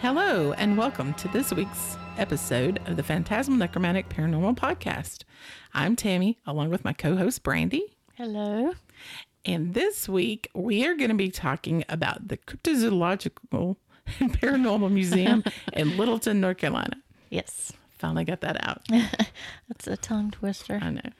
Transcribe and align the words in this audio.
Hello, 0.00 0.52
and 0.52 0.76
welcome 0.76 1.14
to 1.14 1.28
this 1.28 1.52
week's 1.52 1.96
episode 2.18 2.80
of 2.86 2.96
the 2.96 3.02
Phantasmal 3.02 3.56
Necromantic 3.56 4.08
Paranormal 4.10 4.54
Podcast. 4.54 5.24
I'm 5.72 5.96
Tammy, 5.96 6.38
along 6.46 6.68
with 6.68 6.84
my 6.84 6.92
co 6.92 7.16
host, 7.16 7.42
Brandy. 7.42 7.96
Hello. 8.14 8.74
And 9.46 9.72
this 9.72 10.06
week, 10.06 10.50
we 10.54 10.86
are 10.86 10.94
going 10.94 11.08
to 11.08 11.16
be 11.16 11.30
talking 11.30 11.82
about 11.88 12.28
the 12.28 12.36
Cryptozoological 12.36 13.76
and 14.20 14.38
Paranormal 14.38 14.92
Museum 14.92 15.42
in 15.72 15.96
Littleton, 15.96 16.40
North 16.40 16.58
Carolina. 16.58 16.96
Yes. 17.30 17.72
Finally 17.98 18.24
got 18.24 18.42
that 18.42 18.62
out. 18.68 18.82
That's 19.68 19.86
a 19.86 19.96
tongue 19.96 20.30
twister. 20.30 20.78
I 20.82 20.90
know. 20.90 21.10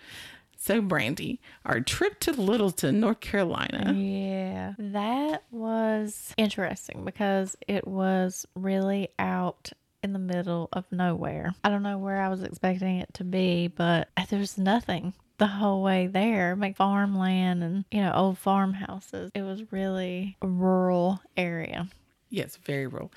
So, 0.67 0.81
Brandy, 0.81 1.41
our 1.65 1.79
trip 1.79 2.19
to 2.21 2.33
Littleton, 2.33 2.99
North 2.99 3.21
Carolina. 3.21 3.93
Yeah. 3.93 4.75
That 4.77 5.45
was 5.53 6.35
interesting 6.37 7.05
because 7.05 7.57
it 7.69 7.87
was 7.87 8.47
really 8.57 9.11
out 9.17 9.71
in 10.03 10.13
the 10.13 10.19
middle 10.19 10.69
of 10.73 10.91
nowhere. 10.91 11.55
I 11.63 11.69
don't 11.69 11.85
know 11.85 11.99
where 11.99 12.21
I 12.21 12.29
was 12.31 12.43
expecting 12.43 12.97
it 12.97 13.15
to 13.15 13.23
be, 13.23 13.69
but 13.69 14.09
there's 14.29 14.59
nothing 14.59 15.13
the 15.39 15.47
whole 15.47 15.83
way 15.83 16.07
there 16.07 16.57
like 16.57 16.77
farmland 16.79 17.63
and 17.63 17.85
you 17.93 18.01
know 18.01 18.11
old 18.15 18.39
farmhouses 18.39 19.31
it 19.35 19.43
was 19.43 19.71
really 19.71 20.35
a 20.41 20.49
rural 20.49 21.21
area 21.37 21.87
Yes, 22.29 22.57
very 22.57 22.87
rural. 22.87 23.13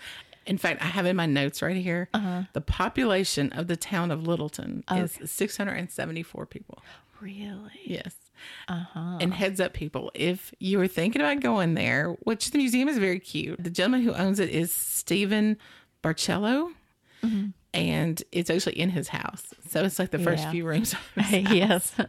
In 0.49 0.57
fact, 0.57 0.81
I 0.81 0.85
have 0.85 1.05
in 1.05 1.15
my 1.15 1.25
notes 1.27 1.61
right 1.61 1.77
here 1.77 2.09
the 2.53 2.61
population 2.61 3.51
of 3.53 3.67
the 3.67 3.77
town 3.77 4.11
of 4.11 4.27
Littleton 4.27 4.83
is 4.91 5.17
674 5.23 6.45
people. 6.47 6.79
really 7.21 7.71
Yes. 7.85 8.15
uh-huh 8.67 9.17
And 9.21 9.33
heads 9.33 9.59
up, 9.59 9.73
people, 9.73 10.11
if 10.13 10.53
you 10.59 10.77
were 10.79 10.87
thinking 10.87 11.21
about 11.21 11.39
going 11.41 11.73
there, 11.75 12.15
which 12.23 12.51
the 12.51 12.57
museum 12.57 12.87
is 12.89 12.97
very 12.97 13.19
cute, 13.19 13.61
the 13.63 13.69
gentleman 13.69 14.01
who 14.01 14.13
owns 14.13 14.39
it 14.39 14.49
is 14.49 14.71
Stephen 14.73 15.57
Barcello. 16.01 16.71
And 17.71 18.23
it's 18.31 18.49
actually 18.49 18.79
in 18.79 18.89
his 18.89 19.09
house. 19.09 19.43
So 19.69 19.83
it's 19.83 19.99
like 19.99 20.09
the 20.09 20.17
first 20.19 20.43
Yeah. 20.45 20.51
few 20.51 20.65
rooms. 20.65 20.93
of 20.93 20.99
his 21.25 21.45
house. 21.45 21.53
yes 21.53 21.93
a 21.99 22.07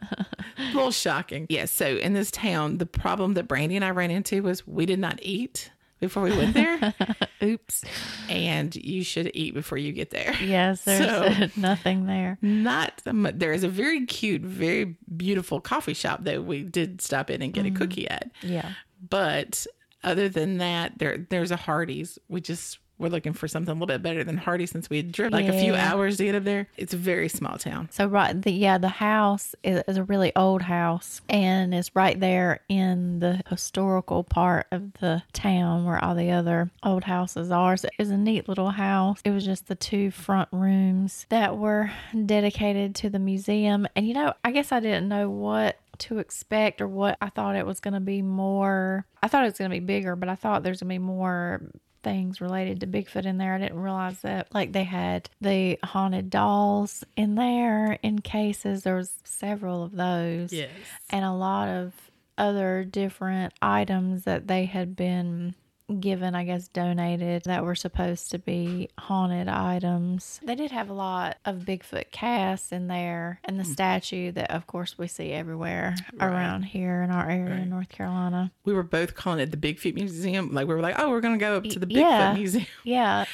little 0.73 0.91
shocking. 0.93 1.47
Yes. 1.51 1.71
so 1.73 1.97
in 1.97 2.15
this 2.15 2.31
town, 2.31 2.79
the 2.79 2.87
problem 2.87 3.35
that 3.35 3.47
Brandy 3.49 3.77
and 3.77 3.85
I 3.85 3.91
ran 3.91 4.11
into 4.11 4.43
was 4.43 4.67
we 4.67 4.87
did 4.87 4.99
not 4.99 5.19
eat 5.21 5.71
before 6.01 6.23
we 6.23 6.31
went 6.37 6.55
there. 6.55 6.95
oops 7.43 7.85
and 8.29 8.75
you 8.77 9.03
should 9.05 9.31
eat 9.35 9.55
before 9.55 9.79
you 9.79 9.93
get 9.93 10.11
there. 10.11 10.35
yes 10.43 10.83
there's 10.85 11.07
So- 11.07 11.49
nothing 11.61 12.07
there 12.07 12.39
Not 12.43 13.01
there 13.05 13.53
is 13.53 13.65
a 13.65 13.69
very 13.69 14.05
cute, 14.07 14.43
very 14.43 14.97
beautiful 15.17 15.61
coffee 15.61 15.95
shop 15.95 16.25
that 16.25 16.45
we 16.45 16.63
did 16.63 17.01
stop 17.01 17.31
in 17.31 17.43
and 17.43 17.53
get 17.53 17.67
a 17.67 17.71
mm. 17.71 17.77
cookie 17.77 18.09
at. 18.09 18.31
yeah 18.43 18.73
But 19.09 19.67
other 20.03 20.29
than 20.29 20.59
that, 20.59 20.99
there 20.99 21.27
there's 21.29 21.51
a 21.51 21.57
Hardee's. 21.57 22.19
We 22.29 22.41
just 22.41 22.79
we're 23.01 23.09
looking 23.09 23.33
for 23.33 23.49
something 23.49 23.71
a 23.71 23.75
little 23.75 23.87
bit 23.87 24.03
better 24.03 24.23
than 24.23 24.37
Hardy 24.37 24.67
since 24.67 24.91
we 24.91 24.99
had 24.99 25.11
driven 25.11 25.33
like 25.33 25.49
a 25.49 25.59
few 25.59 25.75
hours 25.75 26.19
to 26.19 26.25
get 26.25 26.35
up 26.35 26.45
there. 26.45 26.69
It's 26.77 26.93
a 26.93 26.99
very 26.99 27.29
small 27.29 27.57
town. 27.57 27.89
So 27.91 28.07
right, 28.07 28.41
the, 28.41 28.53
yeah, 28.53 28.79
the 28.79 28.89
house 28.89 29.55
is, 29.65 29.83
is 29.89 29.97
a 29.97 30.05
really 30.05 30.35
old 30.37 30.63
house, 30.63 31.23
and 31.29 31.75
it's 31.75 31.97
right 31.97 32.19
there 32.21 32.61
in 32.69 33.21
the 33.21 33.43
historical 33.49 34.23
part 34.23 34.67
of 34.71 34.93
the 35.01 35.23
town 35.33 35.87
where 35.87 36.03
all 36.05 36.15
the 36.15 36.31
other 36.31 36.71
old 36.83 37.05
houses 37.05 37.51
are. 37.51 37.77
So 37.77 37.89
it's 37.99 38.11
a 38.11 38.17
neat 38.17 38.49
little 38.49 38.71
house. 38.71 39.21
It 39.25 39.31
was 39.31 39.45
just 39.45 39.69
the 39.69 39.75
two 39.75 40.11
front 40.11 40.51
rooms 40.53 41.27
that 41.31 41.57
were 41.57 41.91
dedicated 42.27 42.95
to 42.97 43.11
the 43.11 43.19
museum, 43.19 43.89
and 43.97 44.07
you 44.07 44.15
know, 44.15 44.35
I 44.45 44.53
guess 44.53 44.73
I 44.73 44.81
didn't 44.81 45.09
know 45.09 45.31
what 45.31 45.79
to 46.01 46.19
expect 46.19 46.81
or 46.81 46.89
what 46.89 47.17
I 47.21 47.29
thought 47.29 47.57
it 47.57 47.67
was 47.67 47.81
going 47.81 47.95
to 47.95 48.01
be 48.01 48.23
more. 48.23 49.07
I 49.23 49.29
thought 49.29 49.43
it 49.45 49.49
was 49.49 49.59
going 49.59 49.71
to 49.71 49.77
be 49.77 49.85
bigger, 49.85 50.17
but 50.17 50.29
I 50.29 50.35
thought 50.35 50.63
there's 50.63 50.81
going 50.81 50.89
to 50.89 50.95
be 50.95 50.99
more 50.99 51.61
things 52.03 52.41
related 52.41 52.81
to 52.81 52.87
Bigfoot 52.87 53.27
in 53.27 53.39
there. 53.39 53.55
I 53.55 53.59
didn't 53.59 53.79
realize 53.79 54.21
that 54.21 54.55
like 54.55 54.73
they 54.73 54.85
had 54.85 55.29
the 55.41 55.79
haunted 55.85 56.31
dolls 56.31 57.05
in 57.17 57.35
there 57.35 57.99
in 58.03 58.21
cases. 58.21 58.83
There 58.83 58.97
was 58.97 59.13
several 59.25 59.83
of 59.83 59.93
those. 59.93 60.53
Yes. 60.53 60.71
And 61.11 61.25
a 61.25 61.33
lot 61.33 61.69
of 61.69 61.93
other 62.39 62.85
different 62.85 63.53
items 63.61 64.25
that 64.25 64.47
they 64.47 64.65
had 64.65 64.97
been 64.97 65.55
given, 65.99 66.35
I 66.35 66.45
guess, 66.45 66.69
donated 66.69 67.43
that 67.45 67.65
were 67.65 67.75
supposed 67.75 68.31
to 68.31 68.39
be 68.39 68.89
haunted 68.99 69.49
items. 69.49 70.41
They 70.43 70.55
did 70.55 70.71
have 70.71 70.89
a 70.91 70.93
lot 70.93 71.39
of 71.45 71.59
Bigfoot 71.59 72.11
casts 72.11 72.73
in 72.73 72.89
there 72.89 73.41
and 73.45 73.59
the 73.59 73.65
hmm. 73.65 73.73
statue 73.73 74.33
that, 74.33 74.51
of 74.51 74.67
course, 74.67 74.99
we 74.99 75.09
see 75.09 75.33
everywhere 75.33 75.97
around 76.21 76.65
here 76.65 77.03
in 77.03 77.11
our 77.11 77.29
area 77.29 77.57
in 77.57 77.71
North 77.71 77.89
Carolina. 77.89 78.53
We 78.65 78.73
were 78.73 78.83
both 78.83 79.15
calling 79.15 79.41
it 79.41 79.51
the 79.51 79.57
Bigfoot 79.57 79.95
Museum. 79.95 80.53
Like 80.53 80.67
we 80.67 80.75
were 80.75 80.81
like, 80.81 80.97
oh, 80.99 81.11
we're 81.11 81.21
gonna 81.21 81.39
go 81.39 81.57
up 81.57 81.65
to 81.65 81.79
the 81.79 81.87
Bigfoot 81.87 82.01
yeah. 82.01 82.35
Museum. 82.35 82.67
Yeah. 82.85 83.25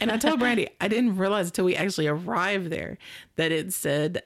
And 0.00 0.10
I 0.10 0.16
told 0.16 0.40
Brandy, 0.40 0.68
I 0.80 0.88
didn't 0.88 1.16
realize 1.16 1.46
until 1.46 1.64
we 1.64 1.76
actually 1.76 2.06
arrived 2.06 2.70
there 2.70 2.98
that 3.36 3.52
it 3.52 3.72
said 3.72 4.22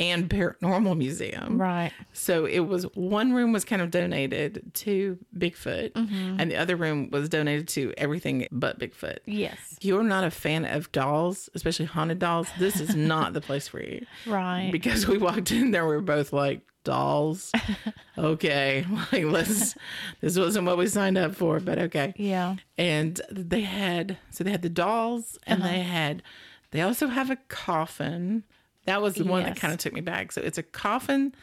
and 0.00 0.28
paranormal 0.30 0.96
museum. 0.96 1.60
right. 1.60 1.92
So 2.12 2.44
it 2.46 2.60
was 2.60 2.84
one 2.94 3.32
room 3.32 3.52
was 3.52 3.64
kind 3.64 3.82
of 3.82 3.90
donated 3.90 4.70
to 4.74 5.18
Bigfoot, 5.36 5.92
Mm-hmm. 5.92 6.36
and 6.40 6.50
the 6.50 6.56
other 6.56 6.76
room 6.76 7.10
was 7.10 7.28
donated 7.28 7.66
to 7.68 7.92
everything 7.98 8.46
but 8.52 8.78
Bigfoot. 8.78 9.18
Yes. 9.26 9.58
If 9.78 9.84
you're 9.84 10.04
not 10.04 10.24
a 10.24 10.30
fan 10.30 10.64
of 10.64 10.90
dolls, 10.92 11.48
especially 11.54 11.86
haunted 11.86 12.18
dolls, 12.20 12.48
this 12.58 12.80
is 12.80 12.94
not 12.94 13.32
the 13.32 13.40
place 13.40 13.66
for 13.68 13.80
you. 13.82 14.06
Right. 14.26 14.70
Because 14.70 15.06
we 15.08 15.18
walked 15.18 15.50
in 15.50 15.70
there, 15.72 15.86
we 15.86 15.96
were 15.96 16.00
both 16.02 16.32
like, 16.32 16.60
dolls. 16.84 17.50
okay. 18.18 18.86
Like, 19.12 19.24
let's, 19.24 19.74
this 20.20 20.38
wasn't 20.38 20.66
what 20.66 20.78
we 20.78 20.86
signed 20.86 21.18
up 21.18 21.34
for, 21.34 21.60
but 21.60 21.78
okay 21.78 22.12
Yeah. 22.16 22.56
and 22.76 23.20
they 23.30 23.62
had 23.62 24.18
so 24.30 24.44
they 24.44 24.50
had 24.50 24.62
the 24.62 24.68
dolls 24.68 25.38
and 25.46 25.62
Uh-huh. 25.62 25.70
they 25.72 25.80
had 25.80 26.22
they 26.70 26.80
also 26.82 27.06
have 27.08 27.30
a 27.30 27.36
coffin 27.48 28.44
that 28.88 29.00
was 29.02 29.14
the 29.14 29.24
one 29.24 29.44
that 29.44 29.56
kind 29.56 29.72
of 29.72 29.78
took 29.78 29.92
me 29.92 30.00
back 30.00 30.32
so 30.32 30.40
it's 30.40 30.58
a 30.58 30.62
coffin 30.62 31.34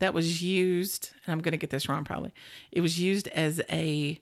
that 0.00 0.12
was 0.12 0.42
used 0.42 1.10
and 1.24 1.32
i'm 1.32 1.40
going 1.40 1.52
to 1.52 1.58
get 1.58 1.70
this 1.70 1.88
wrong 1.88 2.04
probably 2.04 2.32
it 2.72 2.80
was 2.80 2.98
used 3.00 3.28
as 3.28 3.60
a 3.70 4.20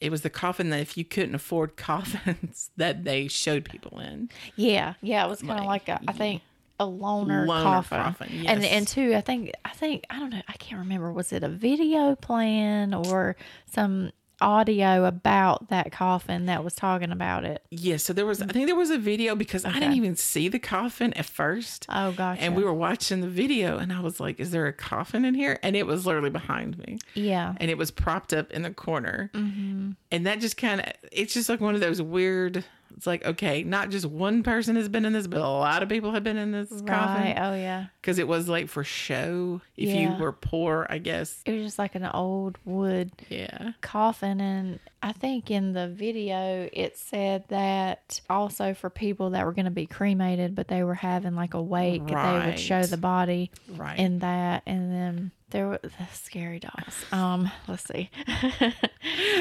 it 0.00 0.10
was 0.10 0.20
the 0.22 0.28
coffin 0.30 0.68
that 0.70 0.80
if 0.80 0.96
you 0.98 1.04
couldn't 1.04 1.34
afford 1.34 1.76
coffins 1.90 2.70
that 2.76 3.04
they 3.04 3.28
showed 3.28 3.64
people 3.64 3.98
in 4.00 4.28
Yeah. 4.56 4.94
Yeah. 5.00 5.24
It 5.24 5.28
was 5.30 5.40
kind 5.40 5.60
of 5.60 5.64
Like, 5.66 5.88
like 5.88 6.02
a, 6.02 6.04
I 6.08 6.12
think, 6.12 6.42
a 6.78 6.84
loaner, 6.84 7.46
Loaner 7.46 7.62
coffin. 7.62 7.98
coffin, 8.02 8.46
And 8.46 8.62
and 8.62 8.86
two, 8.86 9.14
I 9.14 9.22
think 9.22 9.52
I 9.64 9.70
think 9.70 10.04
I 10.10 10.18
don't 10.18 10.28
know. 10.28 10.42
I 10.46 10.52
can't 10.54 10.78
remember. 10.80 11.10
Was 11.10 11.32
it 11.32 11.42
a 11.42 11.48
video 11.48 12.14
plan 12.16 12.92
or 12.92 13.36
some 13.72 14.10
audio 14.40 15.04
about 15.04 15.68
that 15.68 15.90
coffin 15.92 16.46
that 16.46 16.62
was 16.62 16.74
talking 16.74 17.10
about 17.10 17.44
it? 17.44 17.62
yeah 17.70 17.96
so 17.96 18.12
there 18.12 18.26
was 18.26 18.42
i 18.42 18.46
think 18.46 18.66
there 18.66 18.76
was 18.76 18.90
a 18.90 18.98
video 18.98 19.34
because 19.34 19.64
i 19.64 19.72
didn't 19.72 19.94
even 19.94 20.14
see 20.16 20.48
the 20.48 20.58
coffin 20.58 21.12
at 21.14 21.24
first 21.24 21.86
Oh 21.88 22.12
gosh. 22.12 22.38
and 22.40 22.54
we 22.54 22.62
were 22.64 22.74
watching 22.74 23.20
the 23.20 23.28
video 23.28 23.78
and 23.78 23.92
i 23.92 24.00
was 24.00 24.20
like 24.20 24.38
is 24.40 24.50
there 24.50 24.66
a 24.66 24.72
coffin 24.72 25.24
in 25.24 25.34
here 25.34 25.58
and 25.62 25.74
it 25.76 25.86
was 25.86 26.06
literally 26.06 26.30
behind 26.30 26.78
me 26.78 26.98
yeah. 27.14 27.54
and 27.58 27.70
it 27.70 27.78
was 27.78 27.90
propped 27.90 28.32
up 28.32 28.50
in 28.52 28.62
the 28.62 28.70
corner. 28.70 29.30
Mm-hmm. 29.34 29.92
And 30.12 30.26
that 30.26 30.40
just 30.40 30.56
kind 30.56 30.80
of, 30.80 30.86
it's 31.12 31.34
just 31.34 31.48
like 31.48 31.60
one 31.60 31.74
of 31.74 31.80
those 31.80 32.00
weird, 32.00 32.64
it's 32.96 33.06
like, 33.06 33.24
okay, 33.24 33.62
not 33.62 33.90
just 33.90 34.06
one 34.06 34.42
person 34.42 34.76
has 34.76 34.88
been 34.88 35.04
in 35.04 35.12
this, 35.12 35.26
but 35.26 35.40
a 35.40 35.48
lot 35.48 35.82
of 35.82 35.88
people 35.88 36.12
have 36.12 36.22
been 36.24 36.36
in 36.36 36.52
this 36.52 36.70
Right. 36.70 36.86
coffin. 36.86 37.38
Oh 37.38 37.54
yeah. 37.54 37.86
Because 38.00 38.18
it 38.18 38.28
was 38.28 38.48
like 38.48 38.68
for 38.68 38.84
show. 38.84 39.60
If 39.76 39.88
Yeah. 39.90 40.00
you 40.12 40.14
were 40.22 40.32
poor, 40.32 40.86
I 40.88 40.98
guess. 40.98 41.42
It 41.44 41.52
was 41.52 41.62
just 41.62 41.78
like 41.78 41.94
an 41.94 42.06
old 42.06 42.58
wood 42.64 43.10
Yeah. 43.28 43.72
coffin 43.80 44.40
and 44.40 44.78
I 45.02 45.12
think 45.12 45.50
in 45.50 45.72
the 45.72 45.88
video 45.88 46.68
it 46.72 46.96
said 46.98 47.44
that 47.48 48.20
also 48.28 48.74
for 48.74 48.90
people 48.90 49.30
that 49.30 49.44
were 49.44 49.52
going 49.52 49.66
to 49.66 49.70
be 49.70 49.86
cremated 49.86 50.54
but 50.54 50.66
they 50.68 50.82
were 50.82 50.94
having 50.94 51.34
like 51.36 51.54
a 51.54 51.62
wake 51.62 52.04
they 52.06 52.14
would 52.14 52.58
show 52.58 52.82
the 52.82 52.96
body 52.96 53.50
Right. 53.68 53.98
in 53.98 54.18
that 54.20 54.62
and 54.66 54.90
then 54.92 55.25
there 55.50 55.68
were 55.68 55.78
the 55.82 55.90
scary 56.12 56.58
dolls 56.58 57.04
um 57.12 57.50
let's 57.68 57.84
see 57.84 58.10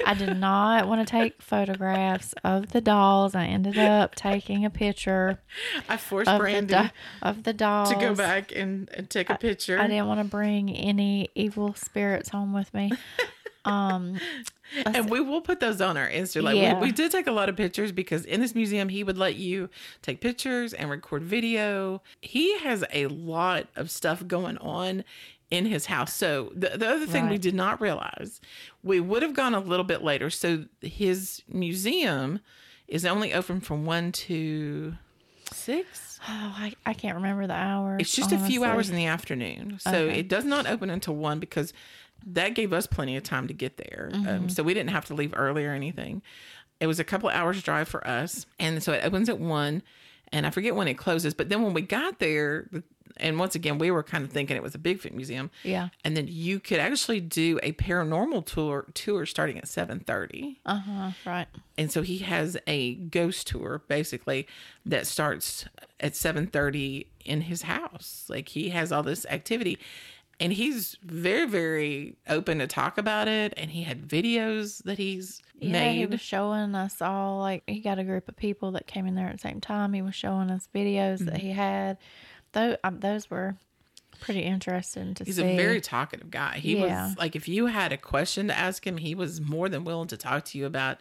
i 0.06 0.14
did 0.18 0.38
not 0.38 0.88
want 0.88 1.06
to 1.06 1.12
take 1.12 1.42
photographs 1.42 2.34
of 2.44 2.72
the 2.72 2.82
dolls 2.82 3.34
i 3.34 3.46
ended 3.46 3.78
up 3.78 4.14
taking 4.16 4.64
a 4.66 4.70
picture 4.70 5.40
I 5.90 5.98
forced 5.98 6.30
of 6.30 6.40
the, 6.42 6.62
do- 6.62 6.90
of 7.22 7.44
the 7.44 7.54
dolls 7.54 7.90
to 7.90 7.96
go 7.96 8.14
back 8.14 8.52
and, 8.56 8.90
and 8.94 9.10
take 9.10 9.30
a 9.30 9.38
picture. 9.38 9.80
i 9.80 9.88
didn't 9.88 10.08
want 10.08 10.20
to 10.20 10.26
bring 10.26 10.70
any 10.76 11.30
evil 11.36 11.74
spirits 11.74 12.30
home 12.30 12.54
with 12.54 12.74
me 12.74 12.92
um 13.66 14.20
and 14.86 15.10
we 15.10 15.20
will 15.20 15.42
put 15.42 15.60
those 15.60 15.80
on 15.80 15.96
our 15.96 16.10
Insta. 16.10 16.42
Like 16.42 16.56
Yeah. 16.56 16.80
we, 16.80 16.88
we 16.88 16.92
did 16.92 17.12
take 17.12 17.28
a 17.28 17.32
lot 17.32 17.50
of 17.50 17.56
pictures 17.56 17.92
because 17.92 18.26
in 18.26 18.42
this 18.42 18.56
museum 18.56 18.90
he 18.90 19.04
would 19.04 19.18
let 19.18 19.36
you 19.36 19.70
take 20.02 20.22
pictures 20.22 20.74
and 20.74 20.90
record 20.90 21.24
video. 21.24 22.02
He 22.20 22.58
has 22.60 22.84
a 22.92 23.06
lot 23.08 23.68
of 23.76 23.92
stuff 23.92 24.26
going 24.28 24.58
on 24.58 25.04
in 25.52 25.66
his 25.66 25.86
house. 25.86 26.14
So 26.14 26.52
the, 26.56 26.70
the 26.78 26.88
other 26.90 27.06
thing 27.06 27.30
we 27.30 27.38
did 27.38 27.54
not 27.56 27.80
realize, 27.80 28.42
we 28.84 29.00
would 29.00 29.22
have 29.22 29.34
gone 29.34 29.54
a 29.54 29.60
little 29.60 29.86
bit 29.86 30.04
later. 30.04 30.30
So 30.30 30.66
his 30.82 31.44
museum 31.48 32.40
is 32.88 33.06
only 33.06 33.34
open 33.34 33.62
from 33.62 33.86
one 33.86 34.12
to 34.12 34.96
six. 35.52 36.20
oh 36.28 36.54
i, 36.58 36.74
I 36.86 36.94
can't 36.94 37.16
remember 37.16 37.46
the 37.48 37.54
hours 37.54 38.02
It's 38.02 38.16
just 38.16 38.32
a 38.32 38.40
few 38.40 38.64
hours 38.64 38.90
in 38.90 38.96
the 38.96 39.06
afternoon. 39.06 39.78
So 39.80 39.90
Okay. 39.92 40.20
it 40.20 40.28
does 40.28 40.46
not 40.46 40.68
open 40.68 40.90
until 40.90 41.16
one 41.16 41.40
because 41.40 41.72
that 42.26 42.50
gave 42.56 42.74
us 42.74 42.88
plenty 42.88 43.16
of 43.16 43.24
time 43.24 43.48
to 43.48 43.54
get 43.54 43.78
there. 43.78 44.10
Mm-hmm. 44.12 44.28
Um, 44.28 44.50
so 44.50 44.64
we 44.64 44.74
didn't 44.74 44.90
have 44.90 45.06
to 45.06 45.14
leave 45.14 45.34
early 45.36 45.66
or 45.66 45.74
anything. 45.74 46.22
it 46.80 46.88
was 46.88 47.00
a 47.00 47.04
couple 47.04 47.30
hours 47.30 47.62
drive 47.62 47.88
for 47.88 48.06
us, 48.08 48.46
and 48.60 48.82
so 48.84 48.92
it 48.94 49.06
opens 49.06 49.30
at 49.30 49.40
one, 49.40 49.82
and 50.36 50.46
I 50.46 50.50
forget 50.50 50.76
when 50.76 50.90
it 50.90 50.96
closes. 50.96 51.34
But 51.34 51.48
then 51.48 51.64
when 51.64 51.74
we 51.74 51.82
got 51.82 52.20
there, 52.20 52.70
and 53.16 53.40
once 53.40 53.56
again, 53.56 53.78
we 53.78 53.90
were 53.90 54.04
kind 54.04 54.26
of 54.26 54.32
thinking 54.32 54.58
it 54.58 54.62
was 54.62 54.76
a 54.76 54.78
Bigfoot 54.78 55.14
museum. 55.14 55.50
Yeah. 55.64 55.88
And 56.04 56.18
then 56.18 56.28
you 56.28 56.60
could 56.60 56.80
actually 56.80 57.22
do 57.22 57.58
a 57.64 57.72
paranormal 57.72 58.46
tour 58.46 58.86
tour 58.94 59.26
starting 59.26 59.58
at 59.58 59.70
seven 59.70 60.02
thirty. 60.02 60.60
Uh 60.66 60.76
huh. 60.80 61.12
Right. 61.26 61.48
And 61.78 61.90
so 61.90 62.02
he 62.02 62.18
has 62.18 62.58
a 62.68 62.96
ghost 62.96 63.48
tour 63.48 63.82
basically 63.88 64.46
that 64.86 65.08
starts 65.08 65.66
at 66.02 66.14
7:30 66.14 67.08
in 67.24 67.42
his 67.42 67.62
house. 67.62 68.26
Like 68.28 68.50
he 68.50 68.70
has 68.70 68.92
all 68.92 69.04
this 69.04 69.26
activity 69.28 69.80
and 70.40 70.52
he's 70.54 70.98
very 71.04 71.46
very 71.48 72.16
open 72.28 72.60
to 72.60 72.68
talk 72.68 72.98
about 72.98 73.28
it 73.28 73.54
and 73.58 73.72
he 73.72 73.84
had 73.84 74.08
videos 74.08 74.84
that 74.84 74.98
he's 74.98 75.42
Yeah, 75.60 75.72
made. 75.72 75.98
he 75.98 76.06
was 76.06 76.22
showing 76.22 76.76
us 76.76 77.02
all 77.02 77.40
like 77.40 77.64
he 77.68 77.80
got 77.80 78.00
a 78.00 78.04
group 78.04 78.28
of 78.28 78.36
people 78.36 78.72
that 78.74 78.88
came 78.88 79.08
in 79.08 79.16
there 79.16 79.28
at 79.28 79.34
the 79.34 79.40
same 79.40 79.62
time. 79.62 79.94
He 79.94 80.02
was 80.02 80.16
showing 80.16 80.50
us 80.52 80.68
videos 80.76 81.20
that 81.20 81.36
Mm-hmm. 81.36 81.46
he 81.48 81.50
had. 81.52 81.98
though 82.54 82.76
um, 82.84 83.00
those 83.00 83.30
were 83.30 83.56
pretty 84.20 84.42
interesting 84.42 85.14
to 85.14 85.26
see. 85.26 85.30
He's 85.30 85.36
see. 85.38 85.54
a 85.54 85.56
very 85.58 85.82
talkative 85.82 86.32
guy. 86.32 86.58
He 86.58 86.76
Yeah. 86.76 87.08
was 87.10 87.18
like 87.18 87.36
if 87.36 87.48
you 87.48 87.66
had 87.68 87.92
a 87.92 87.98
question 87.98 88.48
to 88.48 88.58
ask 88.58 88.86
him, 88.86 88.98
he 88.98 89.14
was 89.16 89.40
more 89.42 89.70
than 89.70 89.84
willing 89.84 90.08
to 90.10 90.18
talk 90.18 90.46
to 90.46 90.58
you 90.58 90.66
about 90.66 91.00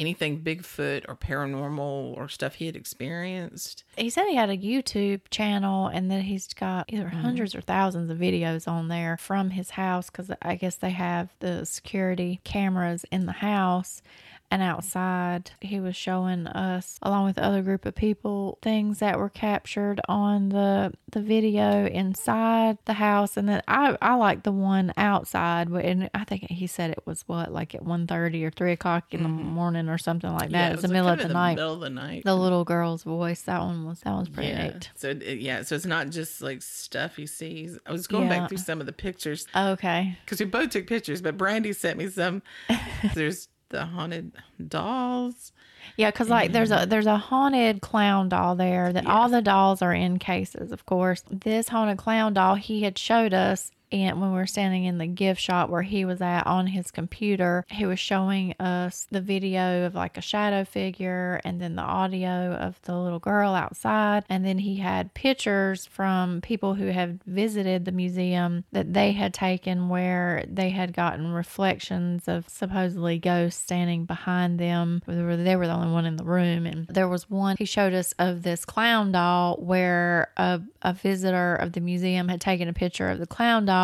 anything 0.00 0.40
Bigfoot 0.40 1.04
or 1.08 1.14
paranormal 1.14 2.16
or 2.16 2.28
stuff 2.28 2.54
he 2.56 2.66
had 2.66 2.74
experienced. 2.76 3.84
he 3.96 4.10
said 4.10 4.26
he 4.26 4.34
had 4.36 4.50
a 4.50 4.56
YouTube 4.56 5.20
channel 5.30 5.86
and 5.88 6.10
that 6.10 6.22
he's 6.22 6.52
got 6.54 6.86
either 6.88 7.04
Mm-hmm. 7.04 7.20
hundreds 7.20 7.54
or 7.54 7.60
thousands 7.60 8.10
of 8.10 8.18
videos 8.18 8.66
on 8.66 8.88
there 8.88 9.16
from 9.16 9.50
his 9.50 9.70
house 9.70 10.10
because 10.10 10.30
I 10.42 10.54
guess 10.56 10.76
they 10.76 10.90
have 10.90 11.28
the 11.40 11.64
security 11.66 12.40
cameras 12.44 13.04
in 13.12 13.26
the 13.26 13.32
house 13.32 14.02
and 14.50 14.62
outside. 14.62 15.52
He 15.60 15.80
was 15.80 15.96
showing 15.96 16.46
us, 16.46 16.98
along 17.02 17.26
with 17.26 17.36
the 17.36 17.44
other 17.44 17.62
group 17.62 17.86
of 17.86 17.94
people, 17.94 18.58
things 18.62 18.98
that 18.98 19.18
were 19.18 19.28
captured 19.28 20.00
on 20.08 20.48
the 20.50 20.92
the 21.10 21.20
video 21.20 21.86
inside 21.86 22.78
the 22.84 22.94
house. 22.94 23.36
And 23.36 23.48
then 23.48 23.62
I 23.68 23.96
I 24.02 24.14
like 24.14 24.42
the 24.42 24.52
one 24.52 24.92
outside, 24.96 25.68
and 25.68 26.10
I 26.14 26.24
think 26.24 26.50
he 26.50 26.66
said 26.66 26.90
it 26.90 27.06
was 27.06 27.22
what 27.26 27.52
like 27.52 27.74
at 27.74 27.82
1.30 27.84 28.44
or 28.44 28.50
three 28.50 28.72
o'clock 28.72 29.04
in 29.12 29.22
the 29.22 29.28
mm-hmm. 29.28 29.48
morning 29.48 29.88
or 29.88 29.98
something 29.98 30.32
like 30.32 30.50
that. 30.50 30.70
it 30.70 30.74
it's 30.74 30.82
the 30.82 30.88
was 30.88 30.92
middle 30.92 31.08
kind 31.08 31.20
of 31.20 31.28
the 31.28 31.34
night. 31.34 31.54
middle 31.56 31.74
of 31.74 31.80
the 31.80 31.90
night. 31.90 32.24
The 32.24 32.34
little 32.34 32.64
girl's 32.64 33.02
voice. 33.02 33.42
That 33.42 33.60
one 33.60 33.86
was 33.86 34.00
that 34.00 34.12
was 34.12 34.28
pretty 34.28 34.48
yeah. 34.48 34.68
neat. 34.68 34.90
So 34.96 35.10
yeah, 35.10 35.62
so 35.62 35.74
it's 35.74 35.86
not 35.86 36.10
just 36.10 36.42
like 36.42 36.62
stuff 36.62 37.16
he 37.16 37.26
sees. 37.26 37.78
I 37.86 37.92
was 37.92 38.06
going 38.06 38.24
Yeah. 38.24 38.40
back 38.40 38.48
through 38.48 38.58
some 38.58 38.80
of 38.80 38.86
the 38.86 38.92
pictures 38.92 39.46
Okay. 39.54 40.16
because 40.24 40.40
we 40.40 40.46
both 40.46 40.70
took 40.70 40.86
pictures, 40.86 41.22
but 41.22 41.36
Brandy 41.36 41.72
sent 41.72 41.98
me 41.98 42.08
some. 42.08 42.42
There's 43.14 43.48
the 43.70 43.86
haunted 43.86 44.32
dolls. 44.68 45.52
Yeah, 45.96 46.10
because 46.10 46.28
like 46.28 46.52
there's 46.52 46.70
a 46.70 46.86
there's 46.86 47.06
a 47.06 47.16
haunted 47.16 47.80
clown 47.80 48.28
doll 48.28 48.54
there 48.54 48.92
that 48.92 49.06
all 49.06 49.28
the 49.28 49.42
dolls 49.42 49.82
are 49.82 49.94
in 49.94 50.18
cases, 50.18 50.72
of 50.72 50.86
course. 50.86 51.24
This 51.30 51.68
haunted 51.68 51.98
clown 51.98 52.34
doll 52.34 52.54
he 52.56 52.82
had 52.82 52.98
showed 52.98 53.34
us 53.34 53.70
and 53.92 54.20
when 54.20 54.30
we 54.30 54.36
were 54.36 54.46
standing 54.46 54.84
in 54.84 54.98
the 54.98 55.06
gift 55.06 55.40
shop 55.40 55.68
where 55.68 55.82
he 55.82 56.04
was 56.04 56.20
at 56.20 56.46
on 56.46 56.68
his 56.68 56.90
computer, 56.90 57.64
he 57.68 57.86
was 57.86 57.98
showing 57.98 58.54
us 58.60 59.06
the 59.10 59.20
video 59.20 59.84
of 59.84 59.94
like 59.94 60.16
a 60.16 60.22
shadow 60.22 60.64
figure 60.64 61.40
and 61.44 61.60
then 61.60 61.74
the 61.74 61.82
audio 61.82 62.52
of 62.52 62.80
the 62.82 62.96
little 62.96 63.18
girl 63.18 63.54
outside. 63.54 64.24
And 64.28 64.44
then 64.44 64.58
he 64.58 64.76
had 64.76 65.14
pictures 65.14 65.86
from 65.86 66.40
people 66.40 66.74
who 66.74 66.86
had 66.86 67.22
visited 67.24 67.84
the 67.84 67.92
museum 67.92 68.64
that 68.70 68.94
they 68.94 69.12
had 69.12 69.34
taken 69.34 69.88
where 69.88 70.44
they 70.48 70.70
had 70.70 70.92
gotten 70.92 71.32
reflections 71.32 72.28
of 72.28 72.48
supposedly 72.48 73.18
ghosts 73.18 73.60
standing 73.60 74.04
behind 74.04 74.60
them. 74.60 75.02
They 75.06 75.22
were, 75.22 75.36
the 75.66 75.70
only 75.70 75.92
one 75.92 76.06
in 76.06 76.16
the 76.16 76.24
room. 76.24 76.66
And 76.66 76.86
there 76.86 77.08
was 77.08 77.28
one 77.28 77.56
he 77.58 77.64
showed 77.64 77.92
us 77.92 78.12
of 78.18 78.42
this 78.42 78.64
clown 78.64 79.12
doll 79.12 79.56
where 79.56 80.30
a, 80.36 80.60
a 80.82 80.92
visitor 80.92 81.56
of 81.56 81.72
the 81.72 81.80
museum 81.80 82.28
had 82.28 82.40
taken 82.40 82.68
a 82.68 82.72
picture 82.72 83.10
of 83.10 83.18
the 83.18 83.26
clown 83.26 83.66
doll 83.66 83.79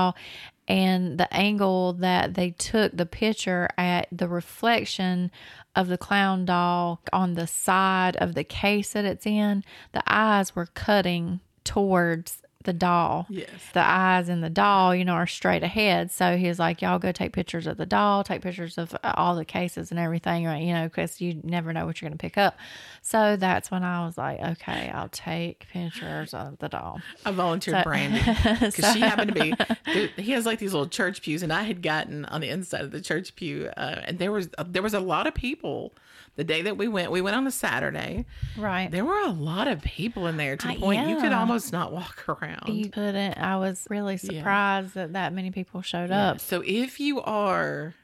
and 0.68 1.18
the 1.18 1.32
angle 1.32 1.92
that 1.94 2.34
they 2.34 2.50
took 2.50 2.96
the 2.96 3.06
picture 3.06 3.68
at 3.78 4.08
the 4.10 4.28
reflection 4.28 5.30
of 5.76 5.88
the 5.88 5.98
clown 5.98 6.44
doll 6.44 7.00
on 7.12 7.34
the 7.34 7.46
side 7.46 8.16
of 8.16 8.34
the 8.34 8.44
case 8.44 8.92
that 8.92 9.04
it's 9.04 9.26
in 9.26 9.62
the 9.92 10.02
eyes 10.06 10.56
were 10.56 10.66
cutting 10.66 11.40
towards 11.64 12.42
the 12.66 12.74
doll 12.74 13.26
Yes. 13.30 13.48
the 13.72 13.80
eyes 13.80 14.28
in 14.28 14.42
the 14.42 14.50
doll, 14.50 14.94
you 14.94 15.04
know, 15.04 15.14
are 15.14 15.26
straight 15.26 15.62
ahead. 15.62 16.10
So 16.12 16.36
he 16.36 16.46
was 16.48 16.58
like, 16.58 16.82
y'all 16.82 16.98
go 16.98 17.10
take 17.12 17.32
pictures 17.32 17.66
of 17.66 17.78
the 17.78 17.86
doll, 17.86 18.22
take 18.22 18.42
pictures 18.42 18.76
of 18.76 18.94
uh, 19.02 19.12
all 19.16 19.34
the 19.34 19.44
cases 19.46 19.90
and 19.90 19.98
everything, 19.98 20.44
right? 20.44 20.62
You 20.62 20.74
know, 20.74 20.84
because 20.84 21.20
you 21.20 21.40
never 21.42 21.72
know 21.72 21.86
what 21.86 22.02
you're 22.02 22.10
going 22.10 22.18
to 22.18 22.22
pick 22.22 22.36
up. 22.36 22.56
So 23.00 23.36
that's 23.36 23.70
when 23.70 23.82
I 23.82 24.04
was 24.04 24.18
like, 24.18 24.40
okay, 24.40 24.90
I'll 24.92 25.08
take 25.08 25.66
pictures 25.72 26.34
of 26.34 26.58
the 26.58 26.68
doll. 26.68 27.00
I 27.24 27.30
volunteered 27.30 27.78
So- 27.78 27.82
Brandy 27.84 28.18
because 28.20 28.74
she 28.92 29.00
happened 29.00 29.34
to 29.34 29.40
be. 29.40 29.54
He 30.22 30.32
has 30.32 30.44
like 30.44 30.58
these 30.58 30.72
little 30.74 30.88
church 30.88 31.22
pews, 31.22 31.42
and 31.42 31.52
I 31.52 31.62
had 31.62 31.80
gotten 31.80 32.24
on 32.26 32.40
the 32.42 32.48
inside 32.48 32.82
of 32.82 32.90
the 32.90 33.00
church 33.00 33.34
pew, 33.36 33.70
uh, 33.76 34.00
and 34.04 34.18
there 34.18 34.30
was 34.32 34.50
there 34.66 34.82
was 34.82 34.92
a 34.94 35.00
lot 35.00 35.26
of 35.26 35.34
people. 35.34 35.94
The 36.36 36.44
day 36.44 36.62
that 36.62 36.76
we 36.76 36.86
went, 36.86 37.10
we 37.10 37.22
went 37.22 37.34
on 37.34 37.46
a 37.46 37.50
Saturday. 37.50 38.26
Right. 38.58 38.90
There 38.90 39.04
were 39.04 39.20
a 39.20 39.30
lot 39.30 39.68
of 39.68 39.80
people 39.82 40.26
in 40.26 40.36
there 40.36 40.56
to 40.56 40.68
the 40.68 40.74
point 40.74 41.08
you 41.08 41.16
could 41.18 41.32
almost 41.32 41.72
not 41.72 41.92
walk 41.92 42.28
around. 42.42 42.68
You 42.68 42.90
couldn't. 42.90 43.38
I 43.38 43.56
was 43.56 43.86
really 43.88 44.18
surprised 44.18 44.94
that 44.94 45.14
that 45.14 45.32
many 45.32 45.50
people 45.50 45.80
showed 45.82 46.10
up. 46.10 46.40
So 46.40 46.62
if 46.64 47.00
you 47.00 47.22
are 47.22 47.94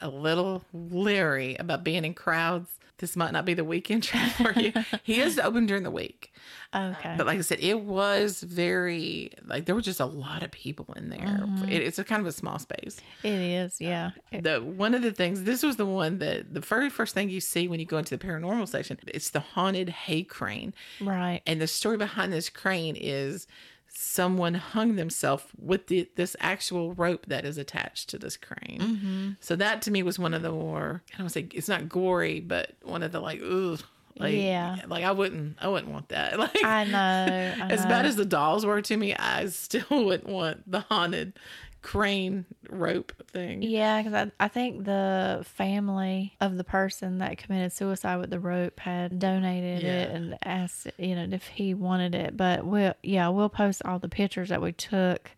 a 0.00 0.08
little 0.08 0.64
leery 0.72 1.54
about 1.56 1.84
being 1.84 2.04
in 2.04 2.14
crowds, 2.14 2.78
this 3.02 3.16
might 3.16 3.32
not 3.32 3.44
be 3.44 3.52
the 3.52 3.64
weekend 3.64 4.02
trip 4.08 4.22
for 4.32 4.58
you. 4.58 4.72
he 5.02 5.20
is 5.20 5.38
open 5.38 5.66
during 5.66 5.82
the 5.82 5.90
week. 5.90 6.32
Okay. 6.74 7.14
But 7.18 7.26
like 7.26 7.36
I 7.36 7.42
said, 7.42 7.58
it 7.60 7.80
was 7.80 8.40
very 8.42 9.30
like 9.44 9.66
there 9.66 9.74
were 9.74 9.82
just 9.82 10.00
a 10.00 10.06
lot 10.06 10.42
of 10.42 10.50
people 10.52 10.86
in 10.96 11.10
there. 11.10 11.18
Mm-hmm. 11.20 11.68
It, 11.68 11.82
it's 11.82 11.98
a 11.98 12.04
kind 12.04 12.20
of 12.20 12.26
a 12.26 12.32
small 12.32 12.58
space. 12.58 12.98
it 13.22 13.32
is. 13.34 13.78
Yeah. 13.80 14.12
It- 14.30 14.44
The 14.44 14.60
one 14.60 14.94
of 14.94 15.02
the 15.02 15.12
things 15.12 15.42
this 15.42 15.62
was 15.62 15.76
the 15.76 15.84
one 15.84 16.18
that 16.20 16.54
the 16.54 16.60
very 16.60 16.88
first 16.88 17.12
thing 17.12 17.28
you 17.28 17.40
see 17.40 17.68
when 17.68 17.80
you 17.80 17.86
go 17.86 17.98
into 17.98 18.16
the 18.16 18.24
paranormal 18.24 18.68
section, 18.68 18.98
it's 19.08 19.30
the 19.30 19.40
haunted 19.40 19.88
hay 19.90 20.22
crane. 20.22 20.72
right. 21.00 21.42
And 21.46 21.60
the 21.60 21.66
story 21.66 21.96
behind 21.98 22.32
this 22.32 22.48
crane 22.48 22.96
is 22.96 23.46
someone 23.94 24.54
hung 24.54 24.96
themselves 24.96 25.44
with 25.60 25.86
the, 25.88 26.08
this 26.16 26.34
actual 26.40 26.94
rope 26.94 27.26
that 27.26 27.44
is 27.44 27.58
attached 27.58 28.08
to 28.10 28.18
this 28.18 28.36
crane. 28.36 28.80
Mm-hmm. 28.80 29.30
So 29.40 29.54
that 29.56 29.82
to 29.82 29.90
me 29.90 30.02
was 30.02 30.18
one 30.18 30.34
of 30.34 30.42
the 30.42 30.50
more 30.50 31.02
I 31.14 31.18
don't 31.18 31.28
say 31.28 31.46
it's 31.52 31.68
not 31.68 31.88
gory, 31.88 32.40
but 32.40 32.72
one 32.82 33.02
of 33.02 33.12
the 33.12 33.20
like 33.20 33.40
ooh, 33.40 33.76
like 34.16 34.34
Yeah. 34.34 34.76
like 34.88 35.04
I 35.04 35.12
wouldn't 35.12 35.56
I 35.60 35.68
wouldn't 35.68 35.92
want 35.92 36.08
that. 36.08 36.38
Like 36.38 36.64
I 36.64 36.84
know. 36.84 37.64
I 37.64 37.68
as 37.70 37.84
bad 37.86 38.06
as 38.06 38.16
the 38.16 38.24
dolls 38.24 38.64
were 38.64 38.80
to 38.82 38.96
me, 38.96 39.14
I 39.14 39.46
still 39.46 39.84
wouldn't 39.90 40.28
want 40.28 40.70
the 40.70 40.80
haunted 40.80 41.34
crane 41.82 42.46
rope 42.70 43.12
thing. 43.32 43.62
Yeah, 43.62 44.02
because 44.02 44.14
I, 44.38 44.44
I 44.44 44.48
think 44.48 44.84
the 44.84 45.44
family 45.44 46.36
of 46.40 46.56
the 46.56 46.64
person 46.64 47.18
that 47.18 47.38
committed 47.38 47.72
suicide 47.72 48.16
with 48.16 48.30
the 48.30 48.40
rope 48.40 48.80
had 48.80 49.18
donated 49.18 49.84
it 49.84 50.10
and 50.10 50.38
asked, 50.44 50.88
you 50.96 51.14
know, 51.14 51.26
if 51.30 51.46
he 51.48 51.74
wanted 51.74 52.14
it. 52.14 52.36
But 52.36 52.64
we'll, 52.64 52.94
yeah, 53.02 53.28
we'll 53.28 53.48
post 53.48 53.82
all 53.84 53.98
the 53.98 54.08
pictures 54.08 54.48
that 54.48 54.62
we 54.62 54.72
took 54.72 55.30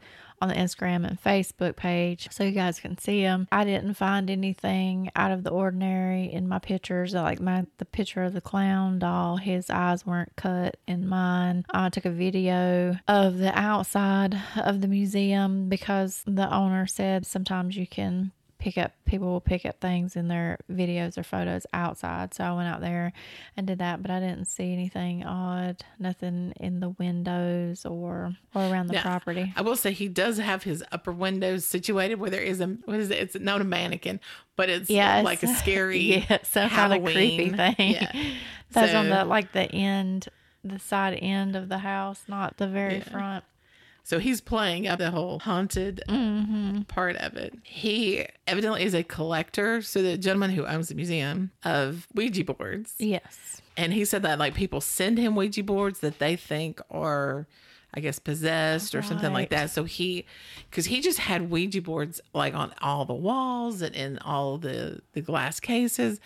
on 0.44 0.48
the 0.48 0.54
Instagram 0.54 1.06
and 1.06 1.20
Facebook 1.20 1.74
page 1.74 2.28
so 2.30 2.44
you 2.44 2.50
guys 2.50 2.78
can 2.78 2.98
see 2.98 3.22
them. 3.22 3.48
I 3.50 3.64
didn't 3.64 3.94
find 3.94 4.28
anything 4.28 5.10
out 5.16 5.32
of 5.32 5.42
the 5.42 5.50
ordinary 5.50 6.30
in 6.30 6.46
my 6.46 6.58
pictures. 6.58 7.14
Uh, 7.14 7.22
like 7.22 7.40
my 7.40 7.64
the 7.78 7.86
picture 7.86 8.22
of 8.22 8.34
the 8.34 8.40
clown 8.40 8.98
doll, 8.98 9.38
his 9.38 9.70
eyes 9.70 10.04
weren't 10.04 10.36
cut 10.36 10.76
in 10.86 11.08
mine. 11.08 11.64
I 11.70 11.88
took 11.88 12.04
a 12.04 12.10
video 12.10 12.96
of 13.08 13.38
the 13.38 13.58
outside 13.58 14.40
of 14.56 14.82
the 14.82 14.88
museum 14.88 15.68
because 15.68 16.22
the 16.26 16.52
owner 16.52 16.86
said 16.86 17.24
sometimes 17.24 17.76
you 17.76 17.86
can 17.86 18.32
pick 18.64 18.78
up 18.78 18.92
people 19.04 19.28
will 19.28 19.40
pick 19.42 19.66
up 19.66 19.78
things 19.78 20.16
in 20.16 20.28
their 20.28 20.58
videos 20.72 21.18
or 21.18 21.22
photos 21.22 21.66
outside 21.74 22.32
so 22.32 22.42
i 22.42 22.52
went 22.54 22.66
out 22.66 22.80
there 22.80 23.12
and 23.58 23.66
did 23.66 23.78
that 23.78 24.00
but 24.00 24.10
i 24.10 24.18
didn't 24.18 24.46
see 24.46 24.72
anything 24.72 25.22
odd 25.22 25.84
nothing 25.98 26.52
in 26.58 26.80
the 26.80 26.88
windows 26.88 27.84
or 27.84 28.34
or 28.54 28.62
around 28.62 28.86
the 28.86 28.94
Yeah. 28.94 29.02
property 29.02 29.52
I 29.54 29.60
will 29.62 29.76
say 29.76 29.92
he 29.92 30.08
does 30.08 30.38
have 30.38 30.62
his 30.62 30.82
upper 30.92 31.12
windows 31.12 31.66
situated 31.66 32.14
where 32.16 32.30
there 32.30 32.40
is 32.40 32.60
a 32.60 32.68
what 32.86 32.98
is 33.00 33.10
it? 33.10 33.18
It's 33.18 33.34
not 33.38 33.60
a 33.60 33.64
mannequin, 33.64 34.18
but 34.56 34.68
it's 34.70 34.88
Yeah, 34.88 35.20
like 35.22 35.42
a 35.42 35.48
scary 35.48 35.98
yeah, 36.28 36.38
some 36.44 36.70
kind 36.70 36.92
of 36.94 37.02
creepy 37.04 37.50
Halloween. 37.50 37.74
thing. 37.76 37.92
Yeah. 37.92 38.12
That's 38.72 38.94
on 38.94 39.08
the 39.10 39.24
like 39.24 39.52
the 39.52 39.70
end, 39.72 40.28
the 40.62 40.78
side 40.78 41.18
end 41.20 41.54
of 41.56 41.68
the 41.68 41.78
house, 41.78 42.22
not 42.28 42.56
the 42.56 42.66
very 42.68 42.96
Yeah. 42.98 43.04
front. 43.04 43.44
So 44.06 44.18
he's 44.18 44.40
playing 44.42 44.86
up 44.86 44.98
the 44.98 45.10
whole 45.10 45.38
haunted 45.38 46.02
Mm-hmm. 46.08 46.82
part 46.82 47.16
of 47.16 47.34
it. 47.36 47.54
He 47.62 48.26
evidently 48.46 48.84
is 48.84 48.94
a 48.94 49.02
collector. 49.02 49.80
So 49.82 50.02
the 50.02 50.18
gentleman 50.18 50.50
who 50.50 50.66
owns 50.66 50.88
the 50.88 50.94
museum 50.94 51.50
of 51.64 52.06
Ouija 52.14 52.44
boards, 52.44 52.94
Yes. 52.98 53.62
and 53.78 53.92
he 53.94 54.04
said 54.04 54.22
that 54.22 54.38
like 54.38 54.54
people 54.54 54.80
send 54.82 55.16
him 55.18 55.34
Ouija 55.34 55.62
boards 55.62 56.00
that 56.00 56.18
they 56.18 56.36
think 56.36 56.80
are, 56.90 57.46
I 57.94 58.00
guess, 58.00 58.18
possessed 58.18 58.94
or 58.94 59.00
something 59.02 59.32
like 59.32 59.48
that. 59.50 59.70
So 59.70 59.84
he, 59.84 60.26
because 60.68 60.84
he 60.86 61.00
just 61.00 61.18
had 61.20 61.48
Ouija 61.50 61.80
boards 61.80 62.20
like 62.34 62.52
on 62.54 62.74
all 62.82 63.06
the 63.06 63.14
walls 63.14 63.80
and 63.80 63.94
in 63.94 64.18
all 64.18 64.58
the 64.58 65.00
the 65.14 65.22
glass 65.22 65.60
cases. 65.60 66.20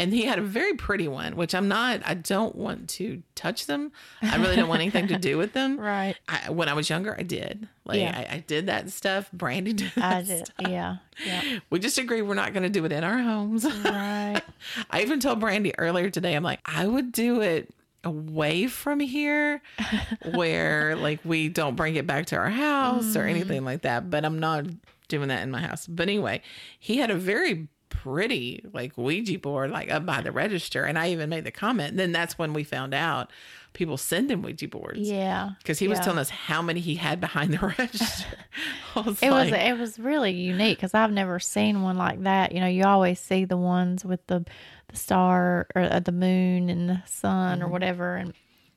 And 0.00 0.14
he 0.14 0.24
had 0.24 0.38
a 0.38 0.42
very 0.42 0.72
pretty 0.72 1.08
one, 1.08 1.36
which 1.36 1.54
I'm 1.54 1.68
not. 1.68 2.00
I 2.06 2.14
don't 2.14 2.56
want 2.56 2.88
to 2.88 3.22
touch 3.34 3.66
them. 3.66 3.92
I 4.22 4.36
really 4.36 4.56
don't 4.56 4.66
want 4.66 4.80
anything 4.80 5.08
to 5.08 5.18
do 5.18 5.36
with 5.36 5.52
them. 5.52 5.78
Right. 5.90 6.14
I, 6.28 6.50
when 6.50 6.68
I 6.68 6.74
was 6.74 6.88
younger, 6.88 7.16
I 7.18 7.22
did. 7.22 7.68
Like 7.84 8.00
Yeah. 8.00 8.16
I, 8.16 8.36
I 8.36 8.44
did 8.46 8.66
that 8.66 8.90
stuff. 8.90 9.30
Brandy 9.32 9.72
did. 9.72 9.92
That 9.96 10.16
I 10.16 10.22
did. 10.22 10.46
stuff. 10.46 10.68
Yeah. 10.68 10.96
Yeah. 11.24 11.58
We 11.68 11.80
just 11.80 11.98
agreed 11.98 12.22
we're 12.22 12.34
not 12.34 12.52
going 12.52 12.62
to 12.62 12.70
do 12.70 12.84
it 12.84 12.92
in 12.92 13.02
our 13.02 13.18
homes. 13.18 13.64
Right. 13.64 14.40
I 14.90 15.02
even 15.02 15.20
told 15.20 15.40
Brandy 15.40 15.76
earlier 15.78 16.10
today. 16.10 16.34
I'm 16.34 16.42
like, 16.42 16.60
I 16.64 16.86
would 16.86 17.12
do 17.12 17.40
it 17.40 17.70
away 18.04 18.68
from 18.68 19.00
here, 19.00 19.60
where 20.34 20.96
like 20.96 21.20
we 21.24 21.48
don't 21.48 21.76
bring 21.76 21.96
it 21.96 22.06
back 22.06 22.26
to 22.26 22.36
our 22.36 22.50
house 22.50 23.16
or 23.16 23.20
mm-hmm. 23.20 23.28
anything 23.28 23.64
like 23.64 23.82
that. 23.82 24.10
But 24.10 24.24
I'm 24.24 24.38
not 24.38 24.66
doing 25.08 25.28
that 25.28 25.42
in 25.42 25.50
my 25.50 25.60
house. 25.60 25.86
But 25.86 26.08
anyway, 26.08 26.40
he 26.78 26.98
had 26.98 27.10
a 27.10 27.16
very 27.16 27.68
pretty 27.90 28.64
like 28.72 28.96
Ouija 28.96 29.38
board 29.38 29.70
like 29.70 29.90
up 29.90 30.06
by 30.06 30.22
the 30.22 30.32
register, 30.32 30.84
and 30.84 30.98
I 30.98 31.10
even 31.10 31.28
made 31.28 31.44
the 31.44 31.50
comment. 31.50 31.96
then 31.96 32.12
that's 32.12 32.38
when 32.38 32.52
we 32.54 32.64
found 32.64 32.94
out 32.94 33.30
people 33.72 33.96
send 33.96 34.30
him 34.30 34.42
Ouija 34.42 34.66
boards. 34.68 34.98
Yeah. 35.00 35.50
Because 35.58 35.78
he 35.78 35.86
was 35.86 35.98
Yeah. 35.98 36.04
telling 36.04 36.18
us 36.18 36.30
how 36.30 36.62
many 36.62 36.80
he 36.80 36.94
had 36.94 37.20
behind 37.20 37.52
the 37.52 37.58
register. 37.78 38.26
Was 38.96 39.22
It 39.22 39.30
was 39.30 39.52
it 39.52 39.78
was 39.78 39.98
really 40.00 40.32
unique 40.32 40.78
because 40.78 40.94
I've 40.94 41.12
never 41.12 41.38
seen 41.38 41.82
one 41.82 41.96
like 41.96 42.22
that. 42.24 42.50
You 42.52 42.58
know, 42.60 42.66
you 42.66 42.82
always 42.84 43.20
see 43.20 43.44
the 43.44 43.56
ones 43.56 44.04
with 44.04 44.26
the 44.26 44.44
the 44.88 44.96
star 44.96 45.68
or 45.76 45.82
uh, 45.82 46.00
the 46.00 46.10
moon 46.10 46.68
and 46.68 46.88
the 46.88 47.02
sun 47.06 47.60
or 47.60 47.66
Mm-hmm. 47.66 47.72
whatever, 47.72 48.16
and 48.16 48.32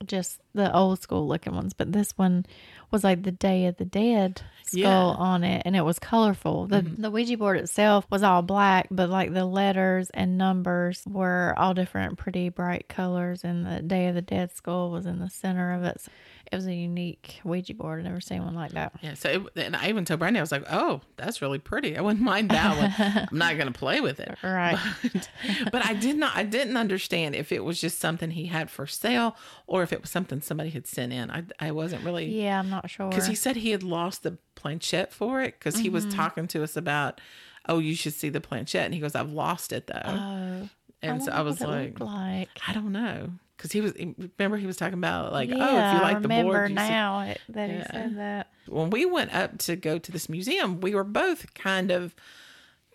just 0.05 0.39
the 0.53 0.73
old 0.75 1.01
school 1.01 1.27
looking 1.27 1.53
ones. 1.55 1.73
But 1.73 1.91
this 1.91 2.11
one 2.17 2.45
was 2.91 3.03
like 3.03 3.23
the 3.23 3.31
Day 3.31 3.65
of 3.65 3.77
the 3.77 3.85
Dead 3.85 4.41
skull 4.65 4.79
Yeah. 4.79 4.87
Mm-hmm. 4.89 5.21
on 5.21 5.43
it, 5.43 5.61
and 5.65 5.75
it 5.75 5.81
was 5.81 5.97
colorful. 5.99 6.67
the 6.67 6.81
The 6.81 7.09
Ouija 7.09 7.37
board 7.37 7.57
itself 7.57 8.05
was 8.11 8.21
all 8.23 8.41
black, 8.43 8.87
but 8.91 9.09
like 9.09 9.33
the 9.33 9.45
letters 9.45 10.09
and 10.11 10.37
numbers 10.37 11.01
were 11.07 11.53
all 11.57 11.73
different, 11.73 12.17
pretty 12.17 12.49
bright 12.49 12.87
colors, 12.87 13.43
and 13.43 13.65
the 13.65 13.81
Day 13.81 14.07
of 14.07 14.15
the 14.15 14.21
Dead 14.21 14.51
skull 14.55 14.91
was 14.91 15.05
in 15.05 15.19
the 15.19 15.29
center 15.29 15.73
of 15.73 15.83
it. 15.83 16.01
So 16.01 16.11
it 16.51 16.55
was 16.57 16.67
a 16.67 16.73
unique 16.73 17.39
Ouija 17.43 17.73
board. 17.73 17.97
I've 17.99 18.05
never 18.05 18.21
seen 18.21 18.43
one 18.45 18.53
like 18.53 18.73
that. 18.73 18.93
Yeah, 19.01 19.15
so 19.15 19.29
it, 19.55 19.63
and 19.65 19.75
I 19.75 19.89
even 19.89 20.05
told 20.05 20.19
Brandy, 20.19 20.37
I 20.37 20.43
was 20.43 20.51
like, 20.51 20.65
"Oh, 20.69 21.01
that's 21.17 21.41
really 21.41 21.57
pretty. 21.57 21.97
I 21.97 22.01
wouldn't 22.01 22.23
mind 22.23 22.51
that 22.51 22.77
one. 22.77 23.27
I'm 23.31 23.37
not 23.37 23.55
going 23.57 23.73
to 23.73 23.79
play 23.79 24.01
with 24.01 24.19
it." 24.19 24.37
Right. 24.43 24.77
But, 25.01 25.29
but 25.71 25.85
I 25.85 25.95
did 25.95 26.15
not. 26.17 26.35
I 26.35 26.43
didn't 26.43 26.77
understand 26.77 27.33
if 27.33 27.51
it 27.51 27.63
was 27.63 27.81
just 27.81 27.97
something 27.99 28.29
he 28.31 28.45
had 28.47 28.69
for 28.69 28.85
sale 28.85 29.35
or 29.65 29.81
if 29.81 29.91
it 29.91 30.01
was 30.01 30.11
something 30.11 30.41
somebody 30.43 30.69
had 30.69 30.85
sent 30.87 31.13
in. 31.13 31.29
I 31.31 31.43
I 31.59 31.71
wasn't 31.71 32.03
really 32.03 32.25
Yeah, 32.25 32.59
I'm 32.59 32.69
not 32.69 32.89
sure. 32.89 33.09
because 33.09 33.25
he 33.27 33.35
said 33.35 33.55
he 33.57 33.71
had 33.71 33.83
lost 33.83 34.23
the 34.23 34.37
planchette 34.55 35.11
for 35.13 35.41
it 35.41 35.55
because 35.59 35.79
he 35.79 35.87
Mm-hmm. 35.87 35.93
was 35.95 36.05
talking 36.07 36.47
to 36.47 36.63
us 36.63 36.75
about, 36.77 37.19
oh, 37.67 37.79
you 37.79 37.95
should 37.95 38.13
see 38.13 38.29
the 38.29 38.41
planchette, 38.41 38.85
and 38.85 38.93
he 38.93 38.99
goes, 38.99 39.15
I've 39.15 39.31
lost 39.31 39.71
it 39.73 39.87
though, 39.87 40.01
Oh, 40.05 40.69
and 41.01 41.21
so 41.23 41.31
I 41.31 41.41
was 41.41 41.61
like, 41.61 41.99
like. 41.99 42.49
I 42.67 42.73
don't 42.73 42.91
know. 42.91 43.29
Because 43.57 43.71
he 43.71 43.81
was, 43.81 43.93
remember, 44.37 44.57
he 44.57 44.65
was 44.65 44.75
talking 44.77 44.95
about 44.95 45.31
like, 45.31 45.49
yeah, 45.49 45.55
oh, 45.59 45.87
if 45.87 45.93
you 45.93 45.99
like 46.01 46.17
I 46.17 46.19
the 46.21 46.27
board, 46.27 46.67
see 46.69 46.73
now 46.73 47.21
it, 47.21 47.39
that 47.49 47.69
he 47.69 47.75
Yeah. 47.77 47.91
said 47.91 48.17
that. 48.17 48.47
when 48.67 48.89
we 48.89 49.05
went 49.05 49.33
up 49.33 49.57
to 49.59 49.75
go 49.77 49.97
to 49.97 50.11
this 50.11 50.27
museum, 50.27 50.81
we 50.81 50.93
were 50.95 51.03
both 51.05 51.53
kind 51.53 51.89
of 51.91 52.13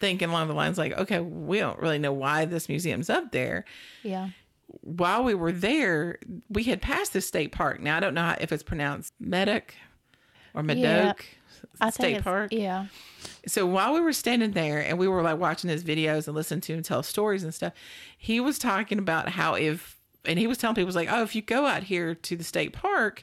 thinking 0.01 0.29
along 0.29 0.49
the 0.49 0.55
lines 0.55 0.77
like, 0.77 0.93
okay, 0.93 1.21
we 1.21 1.59
don't 1.59 1.79
really 1.79 1.99
know 1.99 2.13
why 2.13 2.45
this 2.45 2.69
museum's 2.69 3.09
up 3.09 3.33
there. 3.33 3.65
Yeah, 4.03 4.29
While 4.83 5.25
we 5.25 5.35
were 5.35 5.53
there, 5.53 6.19
we 6.49 6.65
had 6.65 6.81
passed 6.83 7.13
the 7.13 7.21
state 7.21 7.53
park. 7.53 7.81
Now 7.81 7.97
I 7.97 8.01
don't 8.01 8.15
know 8.15 8.23
how, 8.23 8.37
if 8.41 8.53
it's 8.53 8.63
pronounced 8.63 9.13
Medoc 9.21 9.75
or 10.55 10.63
Medoc 10.63 10.83
Yeah. 10.83 11.13
I 11.81 11.91
State 11.91 12.23
Park. 12.23 12.53
Yeah, 12.53 12.87
So 13.47 13.67
while 13.67 13.93
we 13.95 14.01
were 14.01 14.13
standing 14.13 14.53
there 14.53 14.81
and 14.81 14.97
we 14.99 15.09
were 15.09 15.23
like 15.23 15.39
watching 15.39 15.69
his 15.71 15.83
videos 15.83 16.27
and 16.27 16.37
listening 16.37 16.61
to 16.63 16.75
him 16.75 16.83
tell 16.83 17.03
stories 17.03 17.43
and 17.45 17.53
stuff, 17.55 17.73
he 18.17 18.39
was 18.41 18.59
talking 18.59 18.99
about 18.99 19.31
how 19.31 19.55
if 19.55 19.97
and 20.25 20.39
he 20.39 20.47
was 20.47 20.59
telling 20.59 20.75
people 20.75 20.87
was 20.87 20.97
like, 20.97 21.09
oh, 21.11 21.23
if 21.23 21.35
you 21.35 21.43
go 21.43 21.65
out 21.67 21.85
here 21.85 22.15
to 22.15 22.37
the 22.37 22.45
state 22.45 22.73
park, 22.73 23.23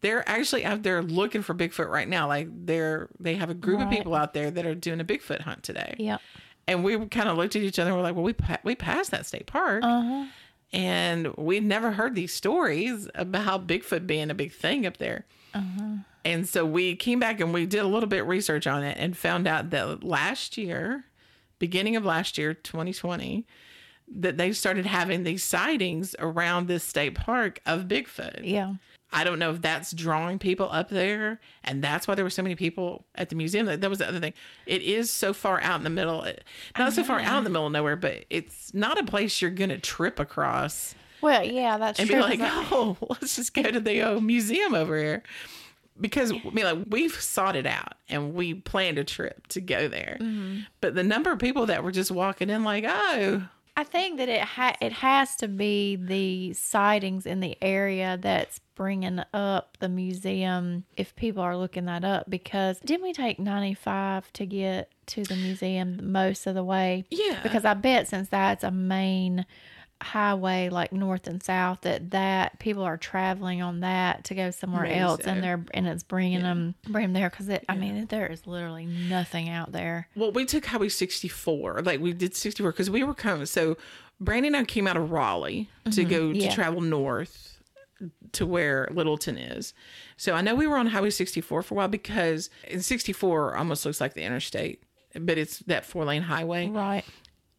they're 0.00 0.28
actually 0.28 0.64
out 0.64 0.82
there 0.82 1.02
looking 1.02 1.42
for 1.42 1.54
Bigfoot 1.54 1.88
right 1.88 2.08
now. 2.08 2.28
Like 2.28 2.48
they're 2.52 3.08
they 3.18 3.34
have 3.36 3.50
a 3.50 3.54
group 3.54 3.80
of 3.80 3.90
people 3.90 4.14
out 4.14 4.34
there 4.34 4.50
that 4.50 4.66
are 4.66 4.74
doing 4.74 5.00
a 5.00 5.04
Bigfoot 5.04 5.40
hunt 5.40 5.62
today. 5.62 5.94
yeah, 5.98 6.18
And 6.68 6.84
we 6.84 7.06
kind 7.06 7.28
of 7.28 7.36
looked 7.36 7.56
at 7.56 7.62
each 7.62 7.78
other. 7.78 7.90
and 7.90 7.96
We're 7.96 8.04
like, 8.04 8.14
well, 8.14 8.24
we 8.24 8.32
pa- 8.34 8.58
we 8.62 8.74
passed 8.76 9.10
that 9.12 9.26
state 9.26 9.46
park, 9.46 9.82
uh 9.82 10.02
huh. 10.02 10.26
And 10.72 11.34
we'd 11.36 11.64
never 11.64 11.92
heard 11.92 12.14
these 12.14 12.32
stories 12.32 13.08
about 13.14 13.66
Bigfoot 13.66 14.06
being 14.06 14.30
a 14.30 14.34
big 14.34 14.52
thing 14.52 14.86
up 14.86 14.98
there. 14.98 15.26
Uh-huh. 15.54 15.98
And 16.24 16.46
so 16.46 16.64
we 16.64 16.94
came 16.94 17.18
back 17.18 17.40
and 17.40 17.54
we 17.54 17.64
did 17.64 17.80
a 17.80 17.86
little 17.86 18.08
bit 18.08 18.22
of 18.22 18.28
research 18.28 18.66
on 18.66 18.82
it 18.82 18.96
and 18.98 19.16
found 19.16 19.46
out 19.46 19.70
that 19.70 20.04
last 20.04 20.58
year, 20.58 21.04
beginning 21.58 21.96
of 21.96 22.04
last 22.04 22.36
year, 22.36 22.52
2020, 22.52 23.46
that 24.16 24.36
they 24.36 24.52
started 24.52 24.86
having 24.86 25.24
these 25.24 25.42
sightings 25.42 26.14
around 26.18 26.66
this 26.66 26.84
state 26.84 27.14
park 27.14 27.60
of 27.66 27.84
Bigfoot. 27.84 28.40
Yeah, 28.42 28.74
I 29.12 29.24
don't 29.24 29.38
know 29.38 29.50
if 29.52 29.62
that's 29.62 29.92
drawing 29.92 30.38
people 30.38 30.68
up 30.70 30.90
there, 30.90 31.40
and 31.64 31.82
that's 31.82 32.06
why 32.06 32.14
there 32.14 32.24
were 32.24 32.30
so 32.30 32.42
many 32.42 32.54
people 32.54 33.06
at 33.14 33.30
the 33.30 33.36
museum. 33.36 33.66
That, 33.66 33.80
that 33.80 33.88
was 33.90 34.00
the 34.00 34.08
other 34.08 34.20
thing. 34.20 34.34
It 34.66 34.82
is 34.82 35.10
so 35.10 35.32
far 35.32 35.60
out 35.62 35.76
in 35.80 35.84
the 35.84 35.90
middle, 35.90 36.26
not 36.78 36.92
so 36.92 37.02
far 37.04 37.18
out 37.20 37.38
in 37.38 37.44
the 37.44 37.50
middle 37.50 37.66
of 37.66 37.72
nowhere, 37.72 37.96
but 37.96 38.24
it's 38.28 38.74
not 38.74 38.98
a 38.98 39.04
place 39.04 39.40
you're 39.40 39.50
gonna 39.50 39.78
trip 39.78 40.18
across 40.20 40.94
well, 41.20 41.42
yeah, 41.44 41.78
that's 41.78 41.98
and 41.98 42.08
true. 42.08 42.22
And 42.22 42.32
be 42.32 42.38
like, 42.38 42.52
oh, 42.72 42.96
let's 43.08 43.34
just 43.36 43.52
go 43.54 43.62
to 43.64 43.80
the 43.80 44.02
uh, 44.02 44.20
museum 44.20 44.74
over 44.74 44.96
here. 44.96 45.22
Because 46.00 46.30
I 46.30 46.40
mean, 46.52 46.64
like 46.64 46.78
we've 46.90 47.12
sought 47.20 47.56
it 47.56 47.66
out 47.66 47.94
and 48.08 48.34
we 48.34 48.54
planned 48.54 48.98
a 48.98 49.04
trip 49.04 49.48
to 49.48 49.60
go 49.60 49.88
there, 49.88 50.16
Mm-hmm. 50.20 50.60
but 50.80 50.94
the 50.94 51.02
number 51.02 51.32
of 51.32 51.40
people 51.40 51.66
that 51.66 51.82
were 51.82 51.90
just 51.90 52.12
walking 52.12 52.50
in, 52.50 52.62
like, 52.62 52.84
oh, 52.86 53.48
I 53.78 53.84
think 53.84 54.18
that 54.18 54.28
it 54.28 54.40
ha- 54.40 54.74
it 54.80 54.90
has 54.90 55.36
to 55.36 55.46
be 55.46 55.94
the 55.94 56.52
sightings 56.52 57.26
in 57.26 57.38
the 57.38 57.56
area 57.62 58.18
that's 58.20 58.58
bringing 58.74 59.20
up 59.32 59.78
the 59.78 59.88
museum. 59.88 60.82
If 60.96 61.14
people 61.14 61.44
are 61.44 61.56
looking 61.56 61.84
that 61.84 62.04
up, 62.04 62.28
because 62.28 62.80
didn't 62.80 63.04
we 63.04 63.12
take 63.12 63.38
ninety 63.38 63.74
five 63.74 64.32
to 64.32 64.46
get 64.46 64.90
to 65.06 65.22
the 65.22 65.36
museum 65.36 66.10
most 66.10 66.48
of 66.48 66.56
the 66.56 66.64
way? 66.64 67.04
Yeah. 67.08 67.38
Because 67.40 67.64
I 67.64 67.74
bet 67.74 68.08
since 68.08 68.28
that's 68.28 68.64
a 68.64 68.72
main 68.72 69.46
highway 70.00 70.68
like 70.68 70.92
north 70.92 71.26
and 71.26 71.42
south 71.42 71.80
that 71.80 72.12
that 72.12 72.58
people 72.60 72.84
are 72.84 72.96
traveling 72.96 73.60
on 73.60 73.80
that 73.80 74.22
to 74.22 74.34
go 74.34 74.50
somewhere 74.50 74.82
Maybe 74.82 74.94
else 74.94 75.24
so. 75.24 75.30
and 75.30 75.42
they're 75.42 75.64
and 75.74 75.88
it's 75.88 76.04
bringing 76.04 76.42
them 76.42 76.76
bring 76.88 77.02
them 77.02 77.12
there 77.14 77.28
because 77.28 77.48
it, 77.48 77.64
i 77.68 77.74
mean 77.74 78.06
there 78.06 78.28
is 78.28 78.46
literally 78.46 78.86
nothing 78.86 79.48
out 79.48 79.72
there 79.72 80.08
Well, 80.14 80.32
we 80.32 80.44
took 80.44 80.66
Highway 80.66 80.88
64. 80.88 81.82
Like 81.82 82.00
we 82.00 82.12
did 82.12 82.34
64 82.34 82.72
because 82.72 82.90
we 82.90 83.04
were 83.04 83.14
coming. 83.14 83.46
So 83.46 83.76
Brandy 84.20 84.48
and 84.48 84.56
I 84.56 84.64
came 84.64 84.86
out 84.86 84.96
of 84.96 85.10
Raleigh 85.10 85.68
to 85.84 85.90
mm-hmm. 85.90 86.10
go 86.10 86.32
to 86.32 86.50
travel 86.52 86.80
north 86.80 87.58
to 88.32 88.46
where 88.46 88.88
Littleton 88.90 89.38
is. 89.38 89.74
So 90.16 90.34
I 90.34 90.40
know 90.40 90.54
we 90.54 90.66
were 90.66 90.76
on 90.76 90.88
Highway 90.88 91.10
64 91.10 91.62
for 91.62 91.74
a 91.74 91.76
while 91.76 91.88
because 91.88 92.50
in 92.66 92.82
64 92.82 93.56
almost 93.56 93.84
looks 93.84 94.00
like 94.00 94.14
the 94.14 94.22
interstate, 94.22 94.82
but 95.14 95.38
it's 95.38 95.60
that 95.60 95.84
four 95.84 96.04
lane 96.04 96.22
highway. 96.22 96.68
right 96.68 97.04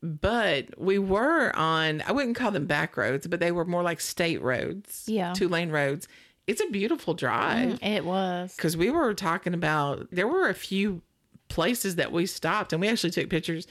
But 0.01 0.79
we 0.79 0.97
were 0.97 1.53
on, 1.55 2.01
I 2.07 2.13
wouldn't 2.13 2.37
call 2.37 2.51
them 2.51 2.65
back 2.65 2.95
roads, 2.95 3.27
but 3.27 3.39
they 3.39 3.51
were 3.51 3.65
more 3.65 3.83
like 3.83 3.99
state 3.99 4.41
roads. 4.41 5.03
Yeah. 5.07 5.33
Two 5.33 5.49
lane 5.49 5.71
roads. 5.71 6.07
It's 6.47 6.61
a 6.61 6.67
beautiful 6.67 7.13
drive 7.13 7.79
mm, 7.79 7.87
it 7.87 8.05
was 8.05 8.55
because 8.55 8.75
we 8.75 8.89
were 8.89 9.13
talking 9.13 9.53
about 9.53 10.07
there 10.11 10.27
were 10.27 10.49
a 10.49 10.55
few 10.55 11.01
places 11.47 11.95
that 11.97 12.11
we 12.11 12.25
stopped 12.25 12.73
and 12.73 12.81
we 12.81 12.87
actually 12.87 13.11
took 13.11 13.29
pictures 13.29 13.67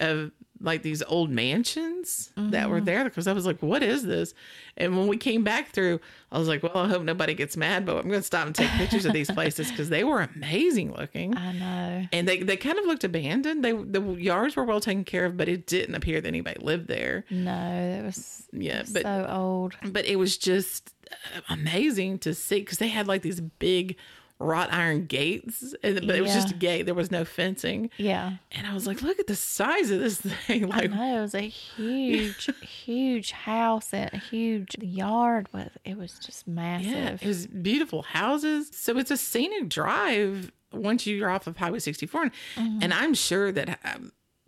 of 0.00 0.30
like 0.62 0.82
these 0.82 1.02
old 1.04 1.30
mansions 1.30 2.32
that 2.36 2.68
were 2.68 2.80
there 2.80 3.04
because 3.04 3.26
I 3.26 3.32
was 3.32 3.46
like, 3.46 3.62
what 3.62 3.82
is 3.82 4.02
this? 4.04 4.34
And 4.76 4.96
when 4.96 5.06
we 5.08 5.16
came 5.16 5.42
back 5.42 5.70
through, 5.70 6.00
I 6.30 6.38
was 6.38 6.48
like, 6.48 6.62
well, 6.62 6.76
I 6.76 6.88
hope 6.88 7.02
nobody 7.02 7.32
gets 7.34 7.56
mad, 7.56 7.86
but 7.86 7.96
I'm 7.96 8.08
going 8.08 8.20
to 8.20 8.26
stop 8.26 8.46
and 8.46 8.54
take 8.54 8.68
pictures 8.72 9.04
of 9.06 9.12
these 9.12 9.30
places 9.30 9.70
because 9.70 9.88
they 9.88 10.04
were 10.04 10.20
amazing 10.34 10.92
looking. 10.94 11.36
i 11.36 11.52
know 11.52 12.06
And 12.12 12.28
they, 12.28 12.42
they 12.42 12.56
kind 12.56 12.78
of 12.78 12.84
looked 12.84 13.04
abandoned. 13.04 13.64
They 13.64 13.72
the 13.72 14.02
yards 14.14 14.54
were 14.56 14.64
well 14.64 14.80
taken 14.80 15.04
care 15.04 15.24
of, 15.24 15.36
but 15.36 15.48
it 15.48 15.66
didn't 15.66 15.94
appear 15.94 16.20
that 16.20 16.28
anybody 16.28 16.60
lived 16.62 16.88
there. 16.88 17.24
No, 17.30 17.98
it 18.00 18.04
was 18.04 18.46
Yeah, 18.52 18.82
but 18.92 19.02
so 19.02 19.26
old. 19.30 19.76
but 19.82 20.04
it 20.04 20.16
was 20.16 20.36
just 20.36 20.92
uh, 21.10 21.40
amazing 21.48 22.18
to 22.20 22.34
see 22.34 22.60
because 22.60 22.78
they 22.78 22.88
had 22.88 23.08
like 23.08 23.22
these 23.22 23.40
big 23.40 23.96
wrought 24.40 24.72
iron 24.72 25.04
gates, 25.04 25.74
and, 25.84 25.96
but 26.06 26.16
it 26.16 26.22
was 26.22 26.32
just 26.32 26.50
a 26.50 26.54
gate. 26.54 26.82
There 26.86 26.94
was 26.94 27.10
no 27.10 27.24
fencing, 27.24 27.90
Yeah. 27.98 28.32
and 28.52 28.66
I 28.66 28.72
was 28.74 28.86
like, 28.86 29.02
"Look 29.02 29.20
at 29.20 29.26
the 29.26 29.36
size 29.36 29.90
of 29.90 30.00
this 30.00 30.20
thing!" 30.46 30.64
I 30.72 30.76
Like, 30.78 30.90
know 30.90 31.18
it 31.18 31.20
was 31.20 31.34
a 31.34 31.42
huge, 31.46 32.48
huge 32.62 33.32
house 33.32 33.92
and 33.92 34.10
a 34.12 34.16
huge 34.18 34.74
yard 34.80 35.48
with 35.52 35.76
it 35.84 35.96
was 35.98 36.18
just 36.18 36.48
massive. 36.48 36.90
yeah, 36.90 37.16
it 37.20 37.26
was 37.26 37.46
beautiful 37.46 38.02
houses. 38.02 38.70
So 38.74 38.96
it's 38.98 39.10
a 39.10 39.16
scenic 39.16 39.68
drive 39.68 40.50
once 40.72 41.06
you're 41.06 41.28
off 41.30 41.46
of 41.46 41.56
Highway 41.58 41.78
64, 41.80 42.22
and, 42.22 42.32
Mm-hmm. 42.56 42.78
and 42.82 42.94
I'm 42.94 43.12
sure 43.14 43.52
that 43.52 43.78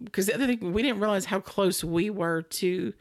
because 0.02 0.26
the 0.26 0.34
other 0.34 0.46
thing 0.46 0.72
we 0.72 0.82
didn't 0.82 1.00
realize 1.00 1.26
how 1.26 1.38
close 1.40 1.84
we 1.84 2.11
were 2.11 2.42
to 2.42 2.92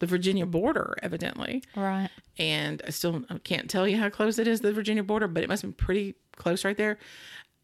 the 0.00 0.06
Virginia 0.06 0.44
border, 0.46 0.96
evidently. 1.02 1.62
Right. 1.76 2.10
and 2.38 2.82
I 2.86 2.90
still 2.90 3.22
can't 3.44 3.70
tell 3.70 3.86
you 3.86 3.96
how 3.98 4.08
close 4.10 4.38
it 4.38 4.48
is 4.48 4.60
to 4.60 4.66
the 4.66 4.72
Virginia 4.72 5.02
border, 5.04 5.28
but 5.28 5.42
it 5.44 5.48
must 5.48 5.62
be 5.64 5.70
pretty 5.72 6.14
close 6.36 6.64
right 6.64 6.76
there. 6.76 6.98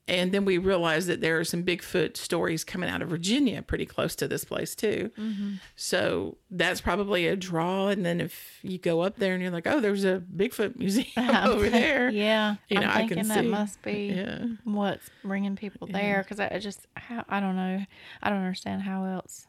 And 0.09 0.31
then 0.31 0.45
we 0.45 0.57
realized 0.59 1.09
that 1.09 1.21
there 1.21 1.37
are 1.41 1.43
some 1.45 1.65
Bigfoot 1.65 2.17
stories 2.17 2.63
coming 2.63 2.89
out 2.89 3.03
of 3.03 3.09
Virginia 3.09 3.61
pretty 3.61 3.87
close 3.87 4.15
to 4.17 4.29
this 4.29 4.45
place, 4.45 4.77
too. 4.77 5.11
Mm-hmm. 5.19 5.55
So 5.75 6.37
that's 6.49 6.81
probably 6.81 7.27
a 7.27 7.35
draw. 7.35 7.89
And 7.89 8.07
then 8.07 8.21
if 8.21 8.61
you 8.63 8.79
go 8.79 9.01
up 9.01 9.17
there 9.17 9.33
and 9.35 9.43
you're 9.43 9.51
like, 9.51 9.67
oh, 9.67 9.81
there's 9.81 10.05
a 10.05 10.23
Bigfoot 10.33 10.77
museum 10.79 11.07
over 11.45 11.69
there. 11.69 12.09
Yeah, 12.11 12.55
You 12.69 12.79
know, 12.79 12.87
I'm 12.87 12.91
I 12.91 13.09
thinking 13.09 13.27
that 13.27 13.43
see. 13.43 13.49
must 13.49 13.83
be 13.83 14.13
Yeah. 14.15 14.45
what's 14.63 15.11
bringing 15.25 15.57
people 15.57 15.89
there 15.89 16.23
because 16.23 16.39
I 16.39 16.51
I 16.55 16.59
just 16.61 16.87
how, 16.97 17.25
I 17.29 17.41
don't 17.41 17.57
know 17.57 17.85
I 18.23 18.31
don't 18.31 18.39
understand 18.39 18.83
how 18.83 19.07
else 19.07 19.49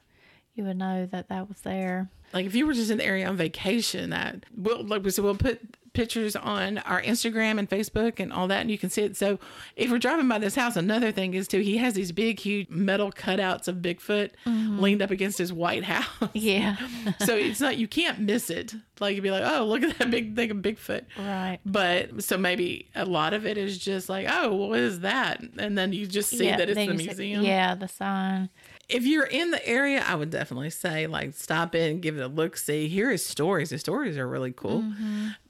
you 0.56 0.64
would 0.64 0.78
know 0.78 1.06
that 1.06 1.30
that 1.30 1.48
was 1.48 1.62
there. 1.62 2.10
Like 2.34 2.46
if 2.46 2.56
you 2.56 2.66
were 2.66 2.74
just 2.74 2.92
in 2.92 2.98
the 2.98 3.06
area 3.06 3.28
on 3.28 3.38
vacation, 3.38 4.10
that 4.12 4.46
we'll 4.56 4.84
like 4.84 5.04
we 5.04 5.12
said, 5.12 5.24
we'll 5.24 5.36
put 5.36 5.62
pictures 5.98 6.36
on 6.36 6.78
our 6.80 7.02
Instagram 7.02 7.58
and 7.58 7.68
Facebook 7.68 8.20
and 8.20 8.32
all 8.32 8.48
that, 8.48 8.62
and 8.62 8.70
you 8.70 8.78
can 8.78 8.90
see 8.90 9.02
it. 9.02 9.18
So 9.18 9.40
if 9.76 9.90
we're 9.90 9.98
driving 9.98 10.28
by 10.28 10.38
this 10.38 10.54
house, 10.54 10.76
another 10.76 11.12
thing 11.12 11.34
is 11.34 11.48
too, 11.48 11.60
he 11.60 11.78
has 11.78 11.96
these 11.96 12.12
big, 12.12 12.40
huge 12.40 12.70
metal 12.70 13.12
cutouts 13.12 13.68
of 13.68 13.78
Bigfoot 13.78 14.30
mm-hmm. 14.46 14.80
leaned 14.80 15.02
up 15.02 15.10
against 15.10 15.40
his 15.40 15.52
white 15.52 15.84
house. 15.84 16.06
Yeah, 16.34 16.78
so 17.26 17.36
it's 17.36 17.60
not 17.60 17.78
you 17.78 17.88
can't 17.88 18.20
miss 18.20 18.52
it. 18.52 18.76
Like 19.00 19.16
you'd 19.16 19.24
be 19.24 19.32
like, 19.32 19.44
oh, 19.44 19.66
look 19.66 19.82
at 19.82 19.98
that 19.98 20.12
big 20.12 20.36
thing 20.36 20.52
of 20.52 20.58
Bigfoot. 20.58 21.06
right. 21.18 21.58
But 21.66 22.24
so 22.24 22.38
maybe 22.38 22.90
a 22.96 23.06
lot 23.06 23.34
of 23.34 23.48
it 23.48 23.58
is 23.58 23.80
just 23.80 24.08
like, 24.08 24.28
oh, 24.30 24.54
what 24.54 24.78
is 24.80 25.00
that? 25.00 25.42
And 25.58 25.76
then 25.76 25.94
you 25.94 26.06
just 26.06 26.30
see 26.30 26.46
yeah, 26.46 26.58
that 26.58 26.70
it's 26.70 26.78
the 26.78 26.94
museum 26.94 27.44
yeah, 27.44 27.74
the 27.74 27.88
sign. 27.88 28.50
If 28.90 29.06
you're 29.06 29.26
in 29.26 29.52
the 29.52 29.68
area, 29.68 30.04
I 30.06 30.16
would 30.16 30.30
definitely 30.30 30.70
say 30.70 31.08
like 31.08 31.34
stop 31.34 31.76
in, 31.76 32.00
give 32.00 32.18
it 32.18 32.22
a 32.22 32.28
look, 32.28 32.56
see. 32.58 32.88
Here 32.88 33.12
is 33.12 33.26
stories. 33.26 33.70
The 33.72 33.80
stories 33.80 34.18
are 34.18 34.28
really 34.28 34.52
cool. 34.54 34.84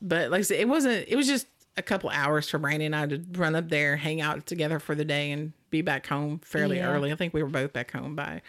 But 0.01 0.31
like 0.31 0.39
I 0.39 0.41
said, 0.43 0.59
it 0.59 0.67
wasn't. 0.67 1.05
It 1.07 1.15
was 1.15 1.27
just 1.27 1.47
a 1.75 1.81
couple 1.83 2.09
hours 2.09 2.49
for 2.49 2.57
Brandy 2.57 2.85
and 2.85 2.95
I 2.95 3.05
to 3.05 3.23
run 3.33 3.55
up 3.55 3.69
there, 3.69 3.95
hang 3.97 4.19
out 4.21 4.47
together 4.47 4.79
for 4.79 4.95
the 4.95 5.05
day, 5.05 5.31
and 5.31 5.53
be 5.69 5.81
back 5.81 6.07
home 6.07 6.39
fairly 6.43 6.77
Yeah. 6.77 6.87
early. 6.89 7.11
I 7.11 7.15
think 7.15 7.33
we 7.33 7.43
were 7.43 7.49
both 7.49 7.73
back 7.73 7.91
home 7.91 8.15
by 8.15 8.41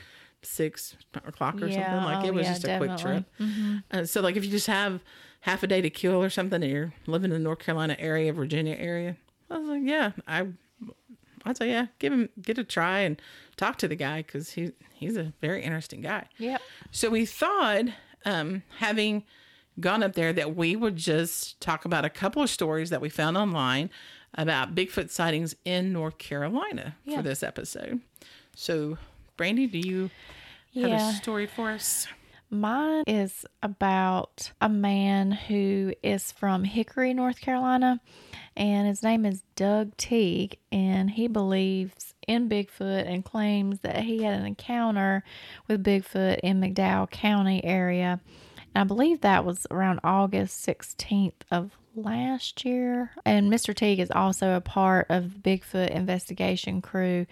six 0.42 0.96
o'clock 1.26 1.60
or 1.60 1.66
Yeah, 1.66 1.74
something. 1.90 2.04
Like 2.04 2.24
oh, 2.24 2.28
it 2.28 2.34
was 2.34 2.46
yeah, 2.46 2.52
just 2.52 2.64
a 2.64 2.78
quick 2.78 2.90
definitely. 2.92 3.24
Mm-hmm. 3.40 3.72
trip. 3.72 3.84
Uh, 4.02 4.06
so 4.06 4.20
like 4.22 4.36
if 4.36 4.44
you 4.44 4.50
just 4.50 4.68
have 4.68 5.02
half 5.40 5.62
a 5.62 5.66
day 5.66 5.82
to 5.82 5.90
kill 5.90 6.22
or 6.22 6.30
something, 6.30 6.62
and 6.62 6.72
you're 6.72 6.94
living 7.06 7.30
in 7.30 7.36
the 7.36 7.38
North 7.44 7.58
Carolina 7.58 7.96
area, 7.98 8.32
Virginia 8.32 8.76
area, 8.78 9.16
I 9.50 9.58
was 9.58 9.68
like, 9.68 9.82
yeah, 9.84 10.12
I 10.26 10.46
I'd 11.48 11.56
say 11.56 11.70
yeah, 11.70 11.86
give 11.98 12.12
him 12.12 12.28
get 12.40 12.58
a 12.58 12.64
try 12.64 13.00
and 13.00 13.20
talk 13.56 13.78
to 13.78 13.88
the 13.88 13.96
guy 13.96 14.18
because 14.22 14.50
he 14.52 14.72
he's 14.92 15.16
a 15.16 15.32
very 15.40 15.62
interesting 15.62 16.00
guy. 16.02 16.26
Yep. 16.38 16.60
So 16.90 17.10
we 17.10 17.24
thought, 17.24 17.84
um, 18.24 18.62
having 18.78 19.24
gone 19.80 20.02
up 20.02 20.12
there, 20.14 20.32
that 20.32 20.54
we 20.56 20.76
would 20.76 20.96
just 20.96 21.60
talk 21.60 21.84
about 21.84 22.04
a 22.04 22.10
couple 22.10 22.42
of 22.42 22.50
stories 22.50 22.90
that 22.90 23.00
we 23.00 23.08
found 23.08 23.36
online 23.36 23.90
about 24.34 24.74
Bigfoot 24.74 25.08
sightings 25.10 25.54
in 25.64 25.92
North 25.92 26.18
Carolina 26.18 26.96
Yeah. 27.04 27.16
for 27.18 27.22
this 27.22 27.42
episode. 27.42 28.00
So, 28.54 28.98
Brandy, 29.36 29.66
do 29.68 29.78
you 29.78 30.10
have 30.74 30.88
Yeah. 30.90 31.10
a 31.10 31.12
story 31.14 31.46
for 31.46 31.70
us? 31.70 32.06
Mine 32.50 33.04
is 33.06 33.44
about 33.62 34.52
a 34.60 34.68
man 34.68 35.30
who 35.32 35.92
is 36.02 36.32
from 36.32 36.64
Hickory, 36.64 37.14
North 37.14 37.40
Carolina, 37.40 38.00
and 38.58 38.88
his 38.88 39.04
name 39.04 39.24
is 39.24 39.44
Doug 39.54 39.96
Teague, 39.96 40.58
and 40.72 41.12
he 41.12 41.28
believes 41.28 42.12
in 42.26 42.48
Bigfoot 42.48 43.06
and 43.06 43.24
claims 43.24 43.80
that 43.80 44.02
he 44.02 44.24
had 44.24 44.38
an 44.38 44.44
encounter 44.44 45.22
with 45.68 45.84
Bigfoot 45.84 46.40
in 46.42 46.60
McDowell 46.60 47.08
County 47.08 47.64
area. 47.64 48.20
And 48.74 48.82
I 48.82 48.84
believe 48.84 49.20
that 49.20 49.44
was 49.44 49.64
around 49.70 50.00
August 50.02 50.66
16th 50.66 51.32
of 51.52 51.78
last 51.94 52.64
year. 52.64 53.12
And 53.24 53.50
Mr. 53.50 53.74
Teague 53.74 54.00
is 54.00 54.10
also 54.10 54.56
a 54.56 54.60
part 54.60 55.06
of 55.08 55.34
the 55.34 55.38
Bigfoot 55.38 55.90
investigation 55.90 56.82
crew 56.82 57.26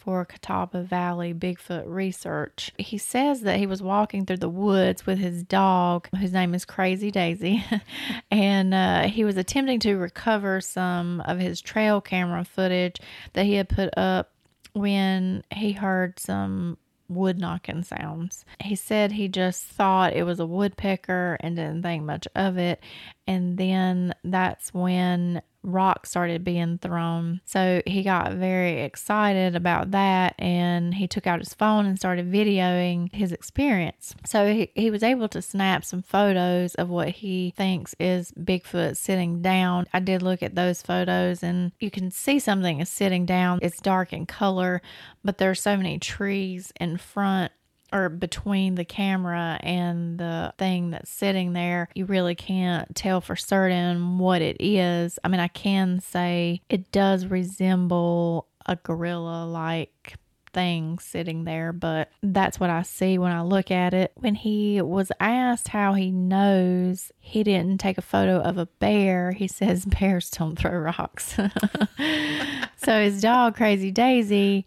for 0.00 0.24
Catawba 0.24 0.82
Valley 0.82 1.34
Bigfoot 1.34 1.84
Research. 1.86 2.72
He 2.78 2.96
says 2.98 3.42
that 3.42 3.58
he 3.58 3.66
was 3.66 3.82
walking 3.82 4.24
through 4.24 4.38
the 4.38 4.48
woods 4.48 5.06
with 5.06 5.18
his 5.18 5.42
dog, 5.42 6.08
whose 6.18 6.32
name 6.32 6.54
is 6.54 6.64
Crazy 6.64 7.10
Daisy, 7.10 7.62
and 8.30 8.72
uh, 8.72 9.02
he 9.08 9.24
was 9.24 9.36
attempting 9.36 9.80
to 9.80 9.96
recover 9.96 10.60
some 10.60 11.20
of 11.22 11.38
his 11.38 11.60
trail 11.60 12.00
camera 12.00 12.44
footage 12.44 12.96
that 13.34 13.44
he 13.44 13.54
had 13.54 13.68
put 13.68 13.96
up 13.96 14.32
when 14.72 15.44
he 15.52 15.72
heard 15.72 16.18
some 16.18 16.78
wood 17.10 17.38
knocking 17.38 17.82
sounds. 17.82 18.44
He 18.60 18.76
said 18.76 19.12
he 19.12 19.28
just 19.28 19.64
thought 19.64 20.14
it 20.14 20.22
was 20.22 20.40
a 20.40 20.46
woodpecker 20.46 21.36
and 21.40 21.56
didn't 21.56 21.82
think 21.82 22.04
much 22.04 22.26
of 22.34 22.56
it. 22.56 22.82
And 23.26 23.58
then 23.58 24.14
that's 24.24 24.72
when 24.72 25.42
rocks 25.62 26.10
started 26.10 26.44
being 26.44 26.78
thrown. 26.78 27.40
So 27.44 27.82
he 27.86 28.02
got 28.02 28.32
very 28.32 28.82
excited 28.82 29.54
about 29.54 29.90
that 29.90 30.34
and 30.38 30.94
he 30.94 31.06
took 31.06 31.26
out 31.26 31.40
his 31.40 31.54
phone 31.54 31.86
and 31.86 31.98
started 31.98 32.30
videoing 32.30 33.14
his 33.14 33.32
experience. 33.32 34.14
So 34.24 34.52
he, 34.52 34.70
he 34.74 34.90
was 34.90 35.02
able 35.02 35.28
to 35.28 35.42
snap 35.42 35.84
some 35.84 36.02
photos 36.02 36.74
of 36.76 36.88
what 36.88 37.08
he 37.08 37.52
thinks 37.56 37.94
is 37.98 38.32
Bigfoot 38.32 38.96
sitting 38.96 39.42
down. 39.42 39.86
I 39.92 40.00
did 40.00 40.22
look 40.22 40.42
at 40.42 40.54
those 40.54 40.82
photos 40.82 41.42
and 41.42 41.72
you 41.80 41.90
can 41.90 42.10
see 42.10 42.38
something 42.38 42.80
is 42.80 42.88
sitting 42.88 43.26
down. 43.26 43.58
It's 43.62 43.80
dark 43.80 44.12
in 44.12 44.26
color, 44.26 44.82
but 45.24 45.38
there's 45.38 45.62
so 45.62 45.76
many 45.76 45.98
trees 45.98 46.72
in 46.80 46.96
front 46.96 47.52
or 47.92 48.08
between 48.08 48.74
the 48.74 48.84
camera 48.84 49.58
and 49.62 50.18
the 50.18 50.52
thing 50.58 50.90
that's 50.90 51.10
sitting 51.10 51.52
there, 51.52 51.88
you 51.94 52.04
really 52.04 52.34
can't 52.34 52.94
tell 52.94 53.20
for 53.20 53.36
certain 53.36 54.18
what 54.18 54.42
it 54.42 54.56
is. 54.60 55.18
I 55.24 55.28
mean, 55.28 55.40
I 55.40 55.48
can 55.48 56.00
say 56.00 56.62
it 56.68 56.92
does 56.92 57.26
resemble 57.26 58.46
a 58.66 58.76
gorilla 58.76 59.46
like 59.46 60.16
thing 60.52 60.98
sitting 60.98 61.44
there, 61.44 61.72
but 61.72 62.10
that's 62.22 62.58
what 62.60 62.70
I 62.70 62.82
see 62.82 63.18
when 63.18 63.32
I 63.32 63.42
look 63.42 63.70
at 63.70 63.94
it. 63.94 64.12
When 64.16 64.34
he 64.34 64.80
was 64.82 65.12
asked 65.20 65.68
how 65.68 65.94
he 65.94 66.10
knows 66.10 67.12
he 67.18 67.42
didn't 67.42 67.78
take 67.78 67.98
a 67.98 68.02
photo 68.02 68.40
of 68.40 68.58
a 68.58 68.66
bear, 68.66 69.32
he 69.32 69.48
says 69.48 69.84
bears 70.00 70.30
don't 70.30 70.58
throw 70.58 70.72
rocks. 70.72 71.36
so 72.76 73.02
his 73.02 73.20
dog, 73.20 73.56
Crazy 73.56 73.90
Daisy, 73.90 74.66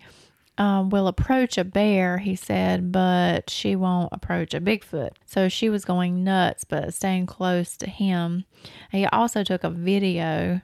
um, 0.58 0.90
will 0.90 1.08
approach 1.08 1.58
a 1.58 1.64
bear, 1.64 2.20
he 2.20 2.36
said, 2.36 2.92
but 2.92 3.50
she 3.50 3.76
won't 3.76 4.10
approach 4.12 4.54
a 4.54 4.62
Bigfoot. 4.62 5.12
So 5.26 5.50
she 5.50 5.70
was 5.70 5.86
going 5.86 6.24
nuts, 6.24 6.64
but 6.64 6.94
staying 6.94 7.26
close 7.26 7.76
to 7.78 7.90
him. 7.90 8.46
He 8.92 9.06
also 9.08 9.44
took 9.44 9.64
a 9.64 9.70
video 9.70 10.62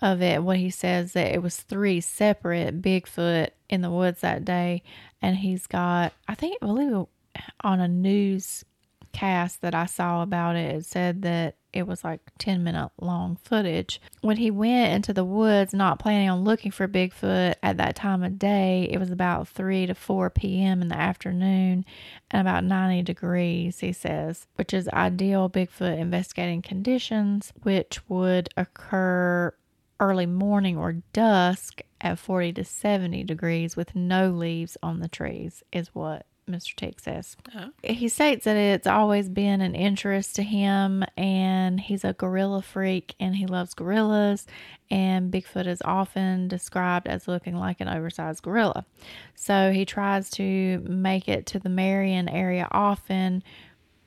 of 0.00 0.22
it. 0.22 0.42
What 0.42 0.58
he 0.58 0.70
says 0.70 1.12
that 1.14 1.32
it 1.32 1.42
was 1.42 1.56
three 1.56 2.00
separate 2.00 2.82
Bigfoot 2.82 3.50
in 3.68 3.80
the 3.80 3.90
woods 3.90 4.20
that 4.20 4.44
day, 4.44 4.82
and 5.22 5.36
he's 5.36 5.66
got, 5.66 6.12
I 6.28 6.34
think, 6.34 6.58
I 6.60 6.66
believe, 6.66 7.06
on 7.62 7.80
a 7.80 7.88
newscast 7.88 9.62
that 9.62 9.74
I 9.74 9.86
saw 9.86 10.22
about 10.22 10.56
it, 10.56 10.76
it 10.76 10.84
said 10.84 11.22
that 11.22 11.56
it 11.72 11.86
was 11.86 12.04
like 12.04 12.20
10 12.38 12.62
minute 12.62 12.90
long 13.00 13.36
footage. 13.42 14.00
When 14.20 14.36
he 14.36 14.50
went 14.50 14.92
into 14.92 15.12
the 15.12 15.24
woods, 15.24 15.72
not 15.72 15.98
planning 15.98 16.28
on 16.28 16.44
looking 16.44 16.72
for 16.72 16.88
Bigfoot 16.88 17.54
at 17.62 17.76
that 17.76 17.96
time 17.96 18.22
of 18.22 18.38
day, 18.38 18.88
it 18.90 18.98
was 18.98 19.10
about 19.10 19.48
3 19.48 19.86
to 19.86 19.94
4 19.94 20.30
p.m. 20.30 20.82
in 20.82 20.88
the 20.88 20.96
afternoon 20.96 21.84
and 22.30 22.40
about 22.40 22.64
90 22.64 23.02
degrees, 23.02 23.80
he 23.80 23.92
says, 23.92 24.46
which 24.56 24.74
is 24.74 24.88
ideal 24.88 25.48
Bigfoot 25.48 25.98
investigating 25.98 26.62
conditions, 26.62 27.52
which 27.62 28.00
would 28.08 28.48
occur 28.56 29.54
early 30.00 30.26
morning 30.26 30.76
or 30.76 30.94
dusk 31.12 31.82
at 32.00 32.18
40 32.18 32.54
to 32.54 32.64
70 32.64 33.24
degrees 33.24 33.76
with 33.76 33.94
no 33.94 34.30
leaves 34.30 34.76
on 34.82 35.00
the 35.00 35.08
trees, 35.08 35.62
is 35.72 35.94
what 35.94 36.24
Mr. 36.50 36.74
Teague 36.74 37.00
says. 37.00 37.36
He 37.82 38.08
states 38.08 38.44
that 38.44 38.56
it's 38.56 38.86
always 38.86 39.28
been 39.28 39.60
an 39.60 39.74
interest 39.74 40.36
to 40.36 40.42
him 40.42 41.04
and 41.16 41.80
he's 41.80 42.04
a 42.04 42.12
gorilla 42.12 42.62
freak 42.62 43.14
and 43.20 43.36
he 43.36 43.46
loves 43.46 43.74
gorillas. 43.74 44.46
And 44.90 45.32
Bigfoot 45.32 45.66
is 45.66 45.80
often 45.84 46.48
described 46.48 47.06
as 47.06 47.28
looking 47.28 47.56
like 47.56 47.80
an 47.80 47.88
oversized 47.88 48.42
gorilla. 48.42 48.84
So 49.34 49.70
he 49.72 49.84
tries 49.84 50.30
to 50.32 50.78
make 50.86 51.28
it 51.28 51.46
to 51.46 51.58
the 51.58 51.68
Marion 51.68 52.28
area 52.28 52.66
often, 52.72 53.42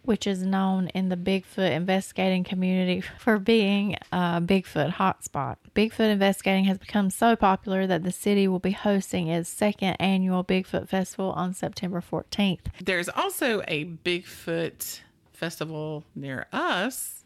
which 0.03 0.27
is 0.27 0.43
known 0.43 0.87
in 0.89 1.09
the 1.09 1.17
Bigfoot 1.17 1.71
investigating 1.71 2.43
community 2.43 3.01
for 3.17 3.39
being 3.39 3.95
a 4.11 4.41
Bigfoot 4.41 4.93
hotspot. 4.95 5.57
Bigfoot 5.75 6.09
investigating 6.11 6.65
has 6.65 6.77
become 6.77 7.09
so 7.09 7.35
popular 7.35 7.87
that 7.87 8.03
the 8.03 8.11
city 8.11 8.47
will 8.47 8.59
be 8.59 8.71
hosting 8.71 9.27
its 9.27 9.49
second 9.49 9.95
annual 9.99 10.43
Bigfoot 10.43 10.87
Festival 10.87 11.31
on 11.31 11.53
September 11.53 12.01
14th. 12.01 12.59
There's 12.83 13.09
also 13.09 13.61
a 13.67 13.85
Bigfoot 13.85 15.01
festival 15.31 16.03
near 16.15 16.47
us. 16.51 17.23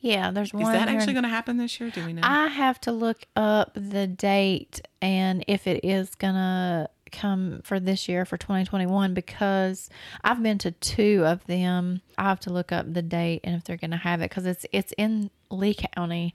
Yeah, 0.00 0.30
there's 0.30 0.52
one. 0.52 0.62
Is 0.62 0.68
that 0.68 0.88
actually 0.88 1.14
going 1.14 1.24
to 1.24 1.30
happen 1.30 1.56
this 1.56 1.80
year? 1.80 1.90
Do 1.90 2.04
we 2.04 2.12
know? 2.12 2.22
I 2.22 2.48
have 2.48 2.80
to 2.82 2.92
look 2.92 3.24
up 3.36 3.72
the 3.74 4.06
date 4.06 4.82
and 5.00 5.44
if 5.48 5.66
it 5.66 5.84
is 5.84 6.14
gonna 6.14 6.88
come 7.14 7.60
for 7.64 7.78
this 7.80 8.08
year 8.08 8.24
for 8.24 8.36
2021 8.36 9.14
because 9.14 9.88
I've 10.22 10.42
been 10.42 10.58
to 10.58 10.70
two 10.72 11.22
of 11.24 11.44
them. 11.46 12.00
I 12.18 12.24
have 12.24 12.40
to 12.40 12.52
look 12.52 12.72
up 12.72 12.92
the 12.92 13.02
date 13.02 13.40
and 13.44 13.54
if 13.56 13.64
they're 13.64 13.76
gonna 13.76 13.96
have 13.96 14.20
it 14.20 14.30
because 14.30 14.46
it's 14.46 14.66
it's 14.72 14.92
in 14.98 15.30
Lee 15.50 15.74
County 15.94 16.34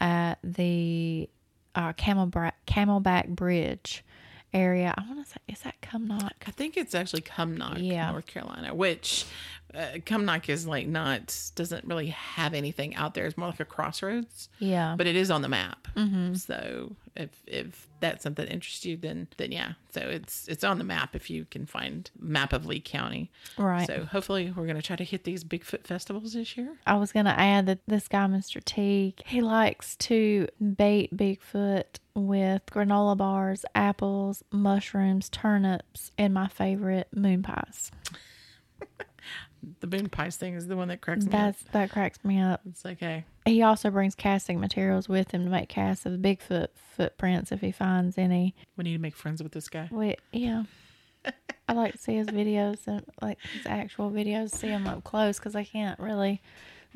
at 0.00 0.38
the 0.42 1.28
uh, 1.74 1.92
Camelback 1.94 2.52
Camelback 2.66 3.28
Bridge. 3.28 4.04
area. 4.52 4.92
I 4.96 5.02
want 5.06 5.24
to 5.24 5.30
say, 5.30 5.36
is 5.46 5.60
that 5.60 5.80
Cumnock? 5.80 6.32
I 6.46 6.50
think 6.50 6.76
it's 6.76 6.92
actually 6.94 7.22
Cumnock, 7.22 7.78
Yeah. 7.80 8.10
North 8.10 8.26
Carolina, 8.26 8.74
which 8.74 9.24
uh, 9.74 9.98
Cumnock 10.06 10.48
is 10.48 10.66
like 10.66 10.86
not 10.86 11.36
doesn't 11.54 11.84
really 11.86 12.08
have 12.08 12.54
anything 12.54 12.94
out 12.96 13.14
there. 13.14 13.26
It's 13.26 13.36
more 13.36 13.48
like 13.48 13.60
a 13.60 13.64
crossroads, 13.64 14.48
Yeah. 14.58 14.94
but 14.96 15.06
it 15.06 15.16
is 15.16 15.30
on 15.30 15.42
the 15.42 15.48
map. 15.48 15.88
Mm-hmm. 15.96 16.34
So 16.34 16.96
if 17.16 17.30
if 17.46 17.88
that's 18.00 18.22
something 18.22 18.46
that 18.46 18.52
interests 18.52 18.84
you, 18.84 18.96
then 18.96 19.28
then 19.36 19.52
yeah. 19.52 19.72
So 19.92 20.00
it's 20.00 20.48
it's 20.48 20.64
on 20.64 20.78
the 20.78 20.84
map 20.84 21.14
if 21.14 21.28
you 21.30 21.44
can 21.44 21.66
find 21.66 22.10
map 22.18 22.52
of 22.52 22.66
Lee 22.66 22.80
County. 22.80 23.30
Right. 23.58 23.86
So 23.86 24.04
hopefully 24.04 24.52
we're 24.54 24.66
gonna 24.66 24.82
try 24.82 24.96
to 24.96 25.04
hit 25.04 25.24
these 25.24 25.44
Bigfoot 25.44 25.84
festivals 25.86 26.32
this 26.32 26.56
year. 26.56 26.76
I 26.86 26.94
was 26.96 27.12
going 27.12 27.26
to 27.26 27.38
add 27.38 27.66
that 27.66 27.80
this 27.86 28.08
guy, 28.08 28.26
Mr. 28.26 28.62
Teague, 28.64 29.20
he 29.26 29.40
likes 29.40 29.96
to 29.96 30.48
bait 30.76 31.16
Bigfoot 31.16 31.84
with 32.14 32.66
granola 32.66 33.16
bars, 33.16 33.64
apples, 33.74 34.42
mushrooms, 34.50 35.28
turnips, 35.28 36.10
and 36.18 36.32
my 36.34 36.48
favorite, 36.48 37.08
moon 37.14 37.42
pies. 37.42 37.90
The 39.80 39.86
moon 39.86 40.08
pies 40.08 40.36
thing 40.36 40.54
is 40.54 40.66
the 40.66 40.76
one 40.76 40.88
that 40.88 41.00
cracks 41.00 41.24
me 41.24 41.28
up. 41.28 41.32
That's 41.32 41.62
that 41.72 41.90
cracks 41.90 42.18
me 42.24 42.40
up. 42.40 42.60
It's 42.68 42.84
okay. 42.84 43.24
He 43.44 43.62
also 43.62 43.90
brings 43.90 44.14
casting 44.14 44.60
materials 44.60 45.08
with 45.08 45.30
him 45.32 45.44
to 45.44 45.50
make 45.50 45.68
casts 45.68 46.06
of 46.06 46.12
the 46.12 46.18
Bigfoot 46.18 46.68
footprints 46.96 47.52
if 47.52 47.60
he 47.60 47.72
finds 47.72 48.18
any. 48.18 48.54
we 48.76 48.84
need 48.84 48.92
to 48.94 48.98
make 48.98 49.16
friends 49.16 49.42
with 49.42 49.52
this 49.52 49.68
guy. 49.68 49.88
We, 49.90 50.16
yeah. 50.32 50.64
I 51.68 51.72
like 51.72 51.92
to 51.92 51.98
see 51.98 52.16
his 52.16 52.28
videos 52.28 52.86
and 52.86 53.04
like 53.22 53.38
his 53.54 53.66
actual 53.66 54.10
videos, 54.10 54.50
see 54.50 54.68
him 54.68 54.86
up 54.86 55.04
close 55.04 55.38
because 55.38 55.54
I 55.54 55.64
can't 55.64 55.98
really 55.98 56.40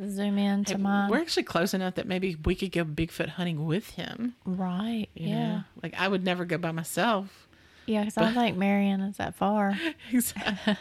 zoom 0.04 0.38
in 0.38 0.64
to 0.64 0.78
mine. 0.78 1.10
We're 1.10 1.20
actually 1.20 1.44
close 1.44 1.74
enough 1.74 1.94
that 1.94 2.06
maybe 2.06 2.36
we 2.44 2.54
could 2.54 2.72
go 2.72 2.84
Bigfoot 2.84 3.30
hunting 3.30 3.64
with 3.66 3.90
him. 3.90 4.34
right. 4.44 5.08
you 5.14 5.28
yeah. 5.28 5.48
know? 5.48 5.60
Like 5.82 5.94
I 5.98 6.08
would 6.08 6.24
never 6.24 6.44
go 6.44 6.58
by 6.58 6.72
myself. 6.72 7.48
Yeah, 7.86 8.00
because 8.00 8.16
I 8.16 8.22
don't 8.22 8.34
think 8.34 8.56
Marion 8.56 9.00
is 9.00 9.16
that 9.16 9.34
far. 9.34 9.78
Exactly. 10.12 10.76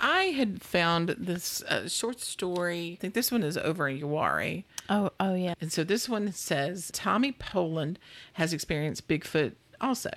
I 0.00 0.24
had 0.36 0.62
found 0.62 1.16
this 1.18 1.62
uh, 1.62 1.88
short 1.88 2.20
story. 2.20 2.96
I 2.98 3.00
think 3.00 3.14
this 3.14 3.32
one 3.32 3.42
is 3.42 3.56
over 3.56 3.88
in 3.88 4.00
Uwharrie. 4.00 4.64
Oh, 4.88 5.10
oh 5.18 5.34
yeah. 5.34 5.54
And 5.60 5.72
so 5.72 5.82
this 5.84 6.08
one 6.08 6.32
says 6.32 6.90
Tommy 6.92 7.32
Poland 7.32 7.98
has 8.34 8.52
experienced 8.52 9.08
Bigfoot 9.08 9.52
also. 9.80 10.10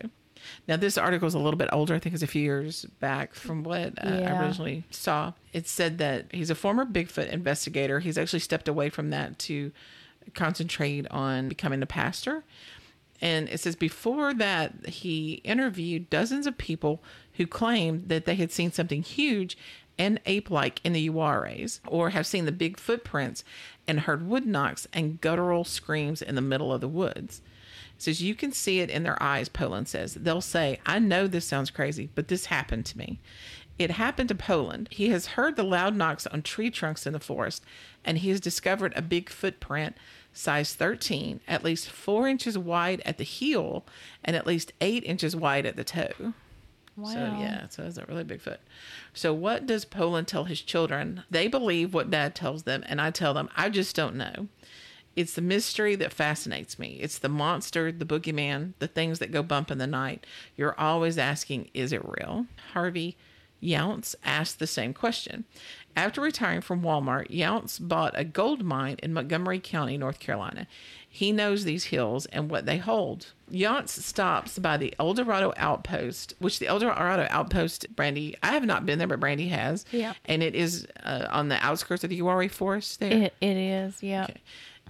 Now, 0.67 0.77
this 0.77 0.97
article 0.97 1.27
is 1.27 1.33
a 1.33 1.39
little 1.39 1.57
bit 1.57 1.69
older. 1.71 1.95
I 1.95 1.99
think 1.99 2.13
it's 2.13 2.23
a 2.23 2.27
few 2.27 2.41
years 2.41 2.85
back 2.99 3.33
from 3.33 3.63
what 3.63 3.93
uh, 4.03 4.07
I 4.09 4.43
originally 4.43 4.83
saw. 4.91 5.33
It 5.53 5.67
said 5.67 5.97
that 5.97 6.27
he's 6.31 6.49
a 6.49 6.55
former 6.55 6.85
Bigfoot 6.85 7.29
investigator. 7.29 7.99
He's 7.99 8.17
actually 8.17 8.39
stepped 8.39 8.67
away 8.67 8.89
from 8.89 9.09
that 9.09 9.39
to 9.39 9.71
concentrate 10.33 11.07
on 11.09 11.49
becoming 11.49 11.81
a 11.81 11.85
pastor. 11.87 12.43
And 13.21 13.49
it 13.49 13.59
says 13.59 13.75
before 13.75 14.33
that, 14.35 14.87
he 14.87 15.41
interviewed 15.43 16.09
dozens 16.09 16.45
of 16.45 16.57
people 16.57 17.01
who 17.33 17.47
claimed 17.47 18.09
that 18.09 18.25
they 18.25 18.35
had 18.35 18.51
seen 18.51 18.71
something 18.71 19.01
huge 19.01 19.57
and 19.97 20.19
ape 20.25 20.51
like 20.51 20.79
in 20.83 20.93
the 20.93 21.09
Uwharries, 21.09 21.79
or 21.87 22.11
have 22.11 22.27
seen 22.27 22.45
the 22.45 22.51
big 22.51 22.77
footprints 22.77 23.43
and 23.87 24.01
heard 24.01 24.27
wood 24.27 24.45
knocks 24.45 24.87
and 24.93 25.19
guttural 25.19 25.63
screams 25.63 26.21
in 26.21 26.35
the 26.35 26.41
middle 26.41 26.71
of 26.71 26.81
the 26.81 26.87
woods. 26.87 27.41
It 27.95 28.03
says 28.03 28.21
you 28.21 28.35
can 28.35 28.51
see 28.51 28.79
it 28.79 28.91
in 28.91 29.01
their 29.01 29.21
eyes, 29.21 29.49
Poland 29.49 29.87
says. 29.87 30.13
They'll 30.13 30.41
say, 30.41 30.79
I 30.85 30.99
know 30.99 31.25
this 31.25 31.47
sounds 31.47 31.71
crazy, 31.71 32.09
but 32.13 32.27
this 32.27 32.45
happened 32.45 32.85
to 32.87 32.97
me. 32.97 33.19
It 33.79 33.91
happened 33.91 34.29
to 34.29 34.35
Poland. 34.35 34.87
He 34.91 35.09
has 35.09 35.27
heard 35.27 35.55
the 35.55 35.63
loud 35.63 35.95
knocks 35.95 36.27
on 36.27 36.41
tree 36.41 36.69
trunks 36.69 37.07
in 37.07 37.13
the 37.13 37.19
forest, 37.19 37.63
and 38.03 38.19
he 38.19 38.29
has 38.29 38.39
discovered 38.39 38.93
a 38.95 39.01
big 39.01 39.29
footprint, 39.29 39.95
size 40.37 40.73
13, 40.73 41.41
at 41.47 41.63
least 41.63 41.89
four 41.89 42.27
inches 42.27 42.57
wide 42.57 43.01
at 43.05 43.17
the 43.17 43.23
heel, 43.23 43.85
and 44.23 44.35
at 44.35 44.47
least 44.47 44.71
eight 44.81 45.03
inches 45.03 45.35
wide 45.35 45.65
at 45.65 45.75
the 45.75 45.83
toe. 45.83 46.33
Wow. 46.95 47.09
So 47.09 47.19
yeah, 47.39 47.67
so 47.69 47.83
it's 47.83 47.97
a 47.97 48.05
really 48.05 48.23
big 48.23 48.41
foot. 48.41 48.59
So 49.13 49.33
what 49.33 49.65
does 49.65 49.85
Poland 49.85 50.27
tell 50.27 50.45
his 50.45 50.61
children? 50.61 51.23
They 51.29 51.47
believe 51.47 51.93
what 51.93 52.09
dad 52.09 52.35
tells 52.35 52.63
them, 52.63 52.83
and 52.87 52.99
I 53.01 53.11
tell 53.11 53.33
them, 53.33 53.49
I 53.55 53.69
just 53.69 53.95
don't 53.95 54.15
know. 54.15 54.47
It's 55.15 55.33
the 55.33 55.41
mystery 55.41 55.95
that 55.95 56.13
fascinates 56.13 56.77
me. 56.77 56.99
It's 57.01 57.17
the 57.17 57.29
monster, 57.29 57.91
the 57.91 58.05
boogeyman, 58.05 58.73
the 58.77 58.87
things 58.87 59.17
that 59.19 59.31
go 59.31 59.41
bump 59.41 59.71
in 59.71 59.79
the 59.79 59.87
night. 59.87 60.25
You're 60.55 60.79
always 60.79 61.17
asking, 61.17 61.69
is 61.73 61.91
it 61.91 62.05
real? 62.05 62.45
Harvey 62.73 63.17
Younts 63.61 64.15
asked 64.23 64.59
the 64.59 64.67
same 64.67 64.93
question. 64.93 65.45
After 65.95 66.21
retiring 66.21 66.61
from 66.61 66.83
Walmart, 66.83 67.29
Younts 67.31 67.79
bought 67.79 68.13
a 68.15 68.23
gold 68.23 68.63
mine 68.63 68.97
in 69.01 69.13
Montgomery 69.13 69.59
County, 69.59 69.97
North 69.97 70.19
Carolina. 70.19 70.67
He 71.09 71.31
knows 71.31 71.63
these 71.63 71.85
hills 71.85 72.27
and 72.27 72.51
what 72.51 72.67
they 72.67 72.77
hold. 72.77 73.33
Younts 73.51 73.89
stops 73.89 74.59
by 74.59 74.77
the 74.77 74.93
El 74.99 75.15
Dorado 75.15 75.53
Outpost, 75.57 76.35
which 76.37 76.59
the 76.59 76.67
El 76.67 76.77
Dorado 76.77 77.25
Outpost, 77.31 77.95
Brandy, 77.95 78.35
I 78.43 78.51
have 78.51 78.65
not 78.65 78.85
been 78.85 78.99
there, 78.99 79.07
but 79.07 79.19
Brandy 79.19 79.47
has. 79.47 79.85
Yeah. 79.91 80.13
And 80.25 80.43
it 80.43 80.53
is 80.53 80.85
uh, 81.03 81.25
on 81.31 81.49
the 81.49 81.55
outskirts 81.65 82.03
of 82.03 82.11
the 82.11 82.19
Uwharrie 82.19 82.51
Forest 82.51 82.99
there. 82.99 83.23
It, 83.23 83.33
it 83.41 83.57
is. 83.57 84.03
Yeah. 84.03 84.25
Okay. 84.25 84.41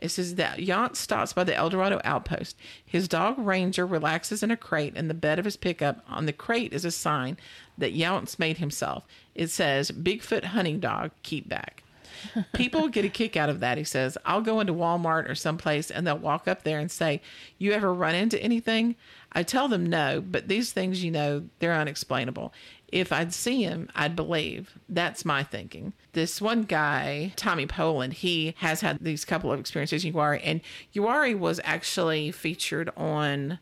It 0.01 0.09
says 0.09 0.35
that 0.35 0.59
Yount 0.59 0.95
stops 0.95 1.33
by 1.33 1.43
the 1.43 1.55
El 1.55 1.69
Dorado 1.69 1.99
outpost. 2.03 2.57
His 2.85 3.07
dog 3.07 3.37
Ranger 3.37 3.85
relaxes 3.85 4.43
in 4.43 4.51
a 4.51 4.57
crate 4.57 4.95
in 4.95 5.07
the 5.07 5.13
bed 5.13 5.39
of 5.39 5.45
his 5.45 5.57
pickup. 5.57 6.03
On 6.07 6.25
the 6.25 6.33
crate 6.33 6.73
is 6.73 6.85
a 6.85 6.91
sign 6.91 7.37
that 7.77 7.95
Younts 7.95 8.39
made 8.39 8.57
himself. 8.57 9.05
It 9.35 9.47
says, 9.47 9.91
Bigfoot 9.91 10.45
hunting 10.45 10.79
dog, 10.79 11.11
keep 11.23 11.47
back. 11.47 11.83
People 12.53 12.87
get 12.89 13.05
a 13.05 13.09
kick 13.09 13.35
out 13.35 13.49
of 13.49 13.59
that, 13.59 13.77
he 13.77 13.83
says. 13.83 14.17
I'll 14.25 14.41
go 14.41 14.59
into 14.59 14.73
Walmart 14.73 15.29
or 15.29 15.35
someplace 15.35 15.91
and 15.91 16.05
they'll 16.05 16.17
walk 16.17 16.47
up 16.47 16.63
there 16.63 16.79
and 16.79 16.91
say, 16.91 17.21
You 17.57 17.73
ever 17.73 17.93
run 17.93 18.15
into 18.15 18.41
anything? 18.41 18.95
I 19.31 19.43
tell 19.43 19.67
them 19.67 19.85
no, 19.85 20.21
but 20.21 20.47
these 20.47 20.71
things, 20.71 21.03
you 21.03 21.11
know, 21.11 21.43
they're 21.59 21.73
unexplainable. 21.73 22.53
If 22.89 23.11
I'd 23.11 23.33
see 23.33 23.63
him, 23.63 23.89
I'd 23.93 24.15
believe. 24.15 24.79
That's 24.87 25.25
my 25.25 25.43
thinking. 25.43 25.93
This 26.13 26.41
one 26.41 26.63
guy, 26.63 27.33
Tommy 27.35 27.65
Poland, 27.65 28.13
he 28.13 28.55
has 28.59 28.81
had 28.81 28.99
these 29.01 29.25
couple 29.25 29.51
of 29.51 29.59
experiences 29.59 30.05
in 30.05 30.13
Uwharrie, 30.13 30.41
and 30.43 30.61
Uwharrie 30.95 31.37
was 31.37 31.59
actually 31.65 32.31
featured 32.31 32.89
on 32.95 33.59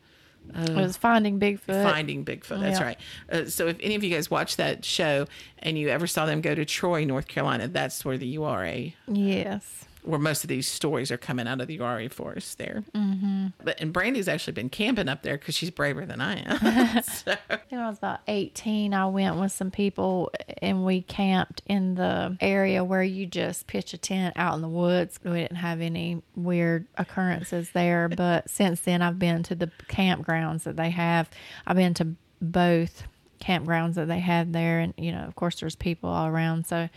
It 0.53 0.69
was 0.75 0.97
Finding 0.97 1.39
Bigfoot. 1.39 1.83
Finding 1.83 2.23
Bigfoot. 2.25 2.61
That's 2.61 2.79
Yeah. 2.79 2.85
right. 2.85 2.97
Uh, 3.31 3.45
so 3.45 3.67
if 3.67 3.77
any 3.81 3.95
of 3.95 4.03
you 4.03 4.09
guys 4.09 4.29
watched 4.29 4.57
that 4.57 4.85
show 4.85 5.25
and 5.59 5.77
you 5.77 5.89
ever 5.89 6.07
saw 6.07 6.25
them 6.25 6.41
go 6.41 6.53
to 6.55 6.63
Troy, 6.65 7.03
North 7.05 7.27
Carolina, 7.27 7.67
that's 7.67 8.05
where 8.05 8.17
the 8.17 8.37
Uwharrie, 8.37 8.93
Yes. 9.11 9.85
Where 10.05 10.19
most 10.19 10.43
of 10.43 10.47
these 10.47 10.67
stories 10.67 11.11
are 11.11 11.17
coming 11.17 11.47
out 11.47 11.61
of 11.61 11.67
the 11.67 11.79
Uwharrie 11.79 12.11
forest 12.11 12.57
there. 12.57 12.83
Mm-hmm. 12.93 13.47
But 13.63 13.79
and 13.81 13.91
Brandy's 13.91 14.27
actually 14.27 14.53
been 14.53 14.69
camping 14.69 15.09
up 15.09 15.23
there 15.23 15.37
because 15.37 15.55
she's 15.55 15.71
braver 15.71 16.05
than 16.05 16.21
I 16.21 16.37
am. 16.37 17.03
so, 17.03 17.35
I 17.49 17.57
think 17.57 17.81
I 17.81 17.89
was 17.89 17.97
about 17.97 18.19
18, 18.27 18.93
I 18.93 19.05
went 19.07 19.37
with 19.37 19.51
some 19.51 19.71
people 19.71 20.31
and 20.61 20.85
we 20.85 21.01
camped 21.01 21.61
in 21.65 21.95
the 21.95 22.37
area 22.39 22.83
where 22.83 23.03
you 23.03 23.25
just 23.25 23.67
pitch 23.67 23.93
a 23.93 23.97
tent 23.97 24.33
out 24.37 24.55
in 24.55 24.61
the 24.61 24.69
woods. 24.69 25.19
We 25.23 25.31
didn't 25.31 25.57
have 25.57 25.81
any 25.81 26.21
weird 26.35 26.87
occurrences 26.97 27.71
there, 27.71 28.09
but 28.15 28.49
since 28.49 28.81
then, 28.81 29.01
I've 29.01 29.19
been 29.19 29.43
to 29.43 29.55
the 29.55 29.71
campgrounds 29.87 30.63
that 30.63 30.75
they 30.75 30.89
have. 30.91 31.29
I've 31.65 31.75
been 31.75 31.93
to 31.95 32.15
both 32.41 33.03
campgrounds 33.39 33.95
that 33.95 34.07
they 34.07 34.19
have 34.19 34.51
there, 34.51 34.79
and 34.79 34.93
you 34.97 35.11
know, 35.11 35.23
of 35.23 35.35
course, 35.35 35.59
there's 35.59 35.75
people 35.75 36.09
all 36.09 36.27
around, 36.27 36.65
so 36.65 36.89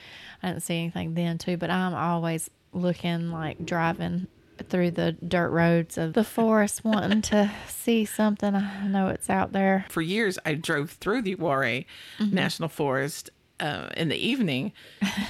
I 0.43 0.49
didn't 0.49 0.63
see 0.63 0.79
anything 0.79 1.15
then 1.15 1.39
too. 1.39 1.57
But 1.57 1.71
I'm 1.71 1.95
always 1.95 2.51
looking 2.73 3.31
like 3.31 3.65
driving 3.65 4.27
through 4.69 4.91
the 4.91 5.13
dirt 5.13 5.51
roads 5.51 5.97
of 5.97 6.15
the 6.15 6.25
forest 6.25 6.85
wanting 6.85 7.23
to 7.23 7.49
see 7.69 8.05
something 8.05 8.57
i 8.57 8.87
know 8.89 9.09
it's 9.09 9.31
out 9.31 9.53
there 9.53 9.87
for 9.89 10.03
years, 10.03 10.37
I 10.45 10.55
drove 10.55 10.91
through 10.91 11.23
the 11.23 11.37
Uwharrie 11.37 11.85
National 12.21 12.69
Forest 12.69 13.31
uh, 13.61 13.89
in 13.97 14.09
the 14.09 14.17
evening, 14.17 14.73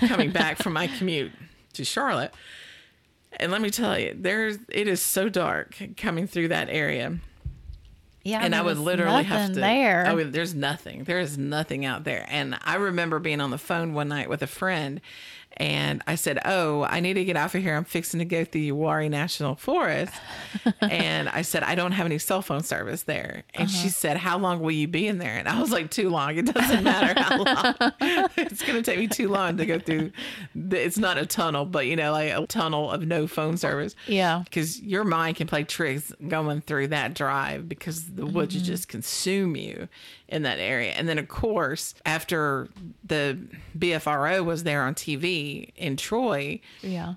coming 0.06 0.30
back 0.30 0.58
from 0.58 0.72
my 0.74 0.86
commute 0.86 1.32
to 1.74 1.84
Charlotte. 1.84 2.32
And 3.38 3.52
let 3.52 3.60
me 3.60 3.70
tell 3.70 3.98
you, 3.98 4.14
there's 4.18 4.58
it 4.68 4.88
is 4.88 5.00
so 5.00 5.28
dark 5.28 5.76
coming 5.96 6.26
through 6.26 6.48
that 6.48 6.68
area. 6.70 7.18
Yeah, 8.24 8.40
and 8.42 8.54
I 8.54 8.60
would 8.62 8.78
literally 8.78 9.22
have 9.24 9.54
to. 9.54 9.60
there. 9.60 10.04
Oh, 10.06 10.22
there's 10.24 10.54
nothing. 10.54 11.04
There 11.04 11.20
is 11.20 11.38
nothing 11.38 11.84
out 11.86 12.04
there. 12.04 12.26
And 12.28 12.58
I 12.62 12.76
remember 12.76 13.18
being 13.18 13.40
on 13.40 13.50
the 13.50 13.58
phone 13.58 13.94
one 13.94 14.08
night 14.08 14.28
with 14.28 14.42
a 14.42 14.46
friend, 14.46 15.00
and 15.56 16.02
I 16.06 16.14
said, 16.14 16.38
"Oh, 16.44 16.84
I 16.84 17.00
need 17.00 17.14
to 17.14 17.24
get 17.24 17.36
off 17.36 17.54
of 17.54 17.62
here. 17.62 17.74
I'm 17.76 17.84
fixing 17.84 18.18
to 18.18 18.24
go 18.24 18.44
through 18.44 18.60
Uwharrie 18.72 19.10
National 19.10 19.54
Forest." 19.56 20.12
and 20.80 21.28
I 21.28 21.42
said, 21.42 21.62
"I 21.64 21.74
don't 21.74 21.92
have 21.92 22.06
any 22.06 22.18
cell 22.18 22.42
phone 22.42 22.62
service 22.62 23.02
there." 23.04 23.42
And 23.54 23.68
Uh-huh. 23.68 23.78
she 23.82 23.88
said, 23.88 24.16
"How 24.18 24.38
long 24.38 24.60
will 24.60 24.70
you 24.70 24.86
be 24.86 25.06
in 25.08 25.18
there?" 25.18 25.36
And 25.36 25.48
I 25.48 25.60
was 25.60 25.70
like, 25.72 25.90
"Too 25.90 26.10
long. 26.10 26.36
It 26.36 26.46
doesn't 26.54 26.84
matter 26.84 27.20
how 27.20 27.38
long. 27.38 27.74
it's 28.36 28.62
going 28.62 28.80
to 28.80 28.82
take 28.82 28.98
me 28.98 29.08
too 29.08 29.28
long 29.28 29.56
to 29.56 29.66
go 29.66 29.78
through. 29.78 30.12
The, 30.54 30.84
it's 30.84 30.98
not 30.98 31.18
a 31.18 31.26
tunnel, 31.26 31.64
but 31.64 31.86
you 31.86 31.96
know, 31.96 32.12
like 32.12 32.30
a 32.32 32.46
tunnel 32.46 32.90
of 32.90 33.06
no 33.06 33.26
phone 33.26 33.56
service." 33.56 33.96
yeah, 34.06 34.42
because 34.44 34.80
your 34.80 35.02
mind 35.04 35.36
can 35.36 35.46
play 35.48 35.64
tricks 35.64 36.12
going 36.28 36.60
through 36.60 36.88
that 36.88 37.14
drive 37.14 37.68
because 37.68 38.10
the 38.14 38.26
woods 38.26 38.54
Mm-hmm. 38.54 38.64
just 38.64 38.88
consume 38.88 39.56
you 39.56 39.88
in 40.28 40.42
that 40.42 40.58
area. 40.58 40.92
And 40.92 41.08
then, 41.08 41.18
of 41.18 41.28
course, 41.28 41.94
after 42.04 42.68
the 43.04 43.38
BFRO 43.78 44.44
was 44.44 44.62
there 44.64 44.82
on 44.82 44.94
TV 44.94 45.70
in 45.76 45.96
Troy, 45.96 46.60
yeah, 46.82 47.14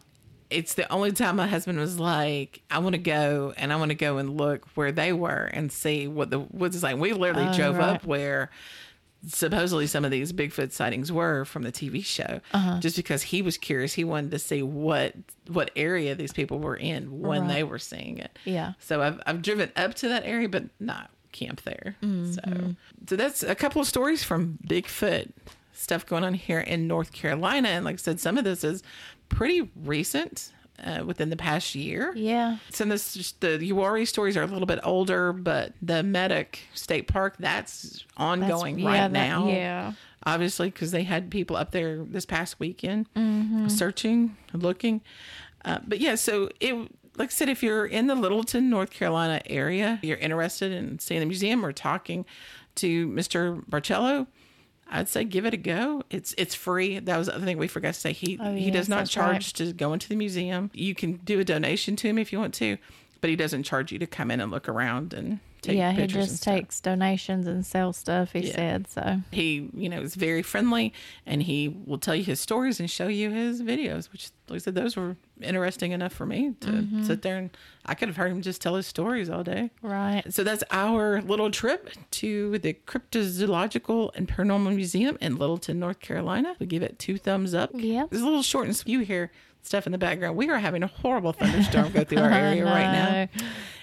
it's 0.50 0.74
the 0.74 0.89
only 0.91 1.12
time 1.12 1.36
my 1.38 1.47
husband 1.47 1.80
was 1.80 2.00
like, 2.00 2.62
I 2.69 2.80
want 2.80 2.93
to 2.93 3.02
go 3.02 3.54
and 3.58 3.71
I 3.71 3.78
want 3.78 3.89
to 3.89 3.95
go 3.95 4.17
and 4.17 4.38
look 4.38 4.65
where 4.76 4.91
they 4.91 5.13
were 5.13 5.50
and 5.54 5.71
see 5.71 6.08
what 6.08 6.30
the 6.30 6.39
woods 6.39 6.76
is 6.76 6.84
like. 6.84 6.97
We 6.97 7.13
literally 7.13 7.47
Oh, 7.50 7.54
drove 7.54 7.78
right. 7.78 7.95
up 7.95 8.06
where 8.06 8.50
supposedly 9.28 9.86
some 9.88 10.04
of 10.04 10.10
these 10.12 10.34
Bigfoot 10.34 10.71
sightings 10.71 11.12
were 11.12 11.45
from 11.45 11.62
the 11.63 11.71
TV 11.71 12.04
show, 12.04 12.41
Uh-huh. 12.54 12.80
just 12.80 12.95
because 12.95 13.21
he 13.24 13.41
was 13.41 13.58
curious. 13.58 13.93
He 13.93 14.04
wanted 14.04 14.32
to 14.32 14.39
see 14.39 14.63
what 14.63 15.13
what 15.47 15.69
area 15.76 16.15
these 16.15 16.34
people 16.34 16.60
were 16.60 16.76
in 16.76 17.19
when 17.19 17.41
Right. 17.41 17.54
they 17.56 17.63
were 17.63 17.78
seeing 17.80 18.17
it. 18.17 18.38
Yeah. 18.45 18.74
So 18.80 19.02
I've 19.02 19.21
I've 19.28 19.41
driven 19.41 19.71
up 19.76 19.93
to 19.95 20.08
that 20.10 20.24
area, 20.26 20.50
but 20.50 20.63
not 20.80 21.12
camp 21.32 21.62
there. 21.63 21.96
So 22.02 22.76
so 23.08 23.15
that's 23.15 23.44
a 23.44 23.56
couple 23.56 23.82
of 23.82 23.88
stories 23.88 24.24
from 24.24 24.58
Bigfoot 24.67 25.32
stuff 25.74 26.06
going 26.06 26.24
on 26.24 26.34
here 26.34 26.60
in 26.60 26.88
North 26.88 27.12
Carolina, 27.12 27.70
and 27.70 27.86
like 27.86 27.94
I 27.94 27.98
said, 27.98 28.20
some 28.20 28.38
of 28.38 28.44
this 28.44 28.63
is 28.63 28.84
pretty 29.30 29.70
recent. 29.76 30.52
Uh, 30.84 31.04
within 31.06 31.30
the 31.30 31.36
past 31.36 31.76
year, 31.76 32.12
Yeah. 32.15 32.58
some 32.72 32.88
of 32.89 32.96
this 32.96 33.13
just 33.13 33.39
the 33.39 33.60
Uwharrie 33.72 34.08
stories 34.08 34.36
are 34.36 34.41
a 34.41 34.48
little 34.48 34.65
bit 34.65 34.80
older, 34.84 35.32
but 35.32 35.74
the 35.80 36.02
Medoc 36.02 36.58
State 36.74 37.08
Park 37.08 37.36
that's 37.38 37.84
That's- 37.84 38.06
ongoing 38.17 38.80
yeah, 38.80 38.88
right 38.88 38.98
that- 39.02 39.12
now. 39.12 39.48
yeah. 39.48 39.94
obviously 40.26 40.72
because 40.72 40.89
they 40.89 41.04
had 41.04 41.30
people 41.30 41.56
up 41.56 41.70
there 41.70 42.04
this 42.04 42.26
past 42.26 42.60
weekend 42.60 43.06
Mm-hmm. 43.15 43.67
searching, 43.67 44.36
looking. 44.54 45.02
Uh, 45.63 45.80
but 45.88 46.00
yeah, 46.00 46.15
so 46.15 46.50
it 46.60 46.74
like 47.22 47.30
I 47.30 47.34
said, 47.34 47.50
if 47.50 47.62
you're 47.62 47.86
in 47.86 48.08
the 48.08 48.16
Littleton, 48.16 48.70
North 48.70 48.90
Carolina 48.90 49.42
area, 49.46 50.00
you're 50.02 50.18
interested 50.18 50.72
in 50.72 50.98
seeing 50.98 51.20
the 51.20 51.26
museum 51.28 51.64
or 51.64 51.72
talking 51.72 52.26
to 52.76 53.08
Mr. 53.10 53.64
Barcello. 53.70 54.26
I'd 54.90 55.08
say 55.08 55.24
give 55.24 55.46
it 55.46 55.54
a 55.54 55.58
go. 55.58 56.02
It's 56.10 56.34
it's 56.38 56.56
free. 56.56 56.98
That 57.00 57.18
was 57.18 57.28
the 57.28 57.36
other 57.36 57.46
thing 57.46 57.58
we 57.60 57.68
forgot 57.68 57.94
to 57.94 58.00
say. 58.00 58.12
He 58.12 58.38
Oh, 58.42 58.54
he 58.56 58.66
yes, 58.66 58.74
does 58.74 58.90
not 58.90 59.08
charge 59.08 59.54
to 59.54 59.72
go 59.72 59.94
into 59.94 60.10
the 60.10 60.16
museum. 60.16 60.70
You 60.74 60.96
can 60.96 61.18
do 61.18 61.40
a 61.40 61.44
donation 61.46 61.96
to 61.98 62.08
him 62.10 62.18
if 62.18 62.34
you 62.34 62.40
want 62.40 62.54
to, 62.56 62.78
but 63.22 63.30
he 63.30 63.36
doesn't 63.36 63.64
charge 63.64 63.92
you 63.92 64.00
to 64.00 64.08
come 64.08 64.32
in 64.32 64.42
and 64.42 64.52
look 64.52 64.68
around 64.68 65.14
and 65.14 65.40
take 65.62 65.78
yeah, 65.78 65.91
he 65.91 66.08
just 66.08 66.41
takes 66.43 66.80
donations 66.80 67.45
and 67.47 67.65
sells 67.65 67.97
stuff, 67.97 68.32
he 68.34 68.47
Yeah. 68.47 68.56
said. 68.56 68.88
So, 68.89 69.21
He, 69.32 69.69
you 69.76 69.89
know, 69.89 70.02
is 70.02 70.15
very 70.15 70.41
friendly 70.41 70.93
and 71.26 71.43
he 71.43 71.67
will 71.69 71.97
tell 72.00 72.15
you 72.15 72.24
his 72.24 72.39
stories 72.39 72.80
and 72.80 72.89
show 72.89 73.08
you 73.08 73.30
his 73.30 73.62
videos, 73.62 74.12
which, 74.12 74.30
like 74.50 74.56
I 74.56 74.60
said, 74.60 74.76
those 74.76 74.95
were 74.95 75.17
interesting 75.41 75.91
enough 75.91 76.13
for 76.13 76.26
me 76.26 76.54
to 76.62 76.69
Mm-hmm. 76.69 77.04
sit 77.04 77.21
there 77.21 77.38
and 77.38 77.50
I 77.86 77.93
could 77.95 78.08
have 78.10 78.17
heard 78.17 78.32
him 78.32 78.41
just 78.41 78.62
tell 78.62 78.76
his 78.76 78.88
stories 78.88 79.30
all 79.30 79.43
day. 79.43 79.71
right. 79.82 80.24
So 80.30 80.43
that's 80.43 80.63
our 80.71 81.21
little 81.21 81.50
trip 81.52 81.89
to 82.12 82.58
the 82.60 82.74
Cryptozoological 82.74 84.12
and 84.15 84.28
Paranormal 84.28 84.76
Museum 84.76 85.17
in 85.21 85.38
Littleton, 85.38 85.80
North 85.80 86.00
Carolina. 86.00 86.56
We 86.60 86.65
give 86.65 86.84
it 86.84 87.00
two 87.00 87.17
thumbs 87.17 87.54
up. 87.54 87.71
yeah 87.74 88.04
It's 88.12 88.21
a 88.21 88.26
little 88.26 88.41
short 88.43 88.65
and 88.67 88.76
sweet. 88.76 89.06
here 89.08 89.32
stuff 89.63 89.86
in 89.86 89.91
the 89.91 89.97
background. 89.97 90.36
We 90.36 90.50
are 90.50 90.58
having 90.58 90.82
a 90.84 90.88
horrible 90.88 91.34
thunderstorm 91.34 91.91
go 91.91 92.04
through 92.04 92.19
our 92.19 92.32
area 92.32 92.65
right 92.65 92.91
now. 92.91 93.41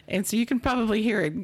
And 0.09 0.27
so 0.27 0.37
you 0.37 0.47
can 0.47 0.59
probably 0.59 1.03
hear 1.03 1.21
it 1.21 1.35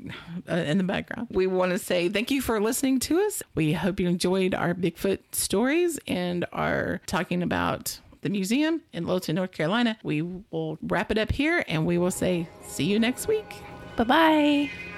uh, 0.50 0.54
in 0.54 0.78
the 0.78 0.84
background. 0.84 1.28
We 1.30 1.46
want 1.46 1.72
to 1.72 1.78
say 1.78 2.08
thank 2.08 2.30
you 2.30 2.40
for 2.40 2.60
listening 2.60 2.98
to 3.00 3.20
us. 3.20 3.42
We 3.54 3.74
hope 3.74 4.00
you 4.00 4.08
enjoyed 4.08 4.54
our 4.54 4.74
Bigfoot 4.74 5.18
stories 5.32 5.98
and 6.06 6.46
are 6.52 7.00
talking 7.06 7.42
about 7.42 8.00
the 8.22 8.30
museum 8.30 8.80
in 8.92 9.04
Littleton, 9.04 9.36
North 9.36 9.52
Carolina. 9.52 9.98
We 10.02 10.22
will 10.22 10.78
wrap 10.82 11.10
it 11.10 11.18
up 11.18 11.30
here 11.30 11.62
and 11.68 11.86
we 11.86 11.98
will 11.98 12.10
say 12.10 12.48
see 12.66 12.84
you 12.84 12.98
next 12.98 13.28
week. 13.28 13.54
Bye 13.96 14.04
bye. 14.04 14.93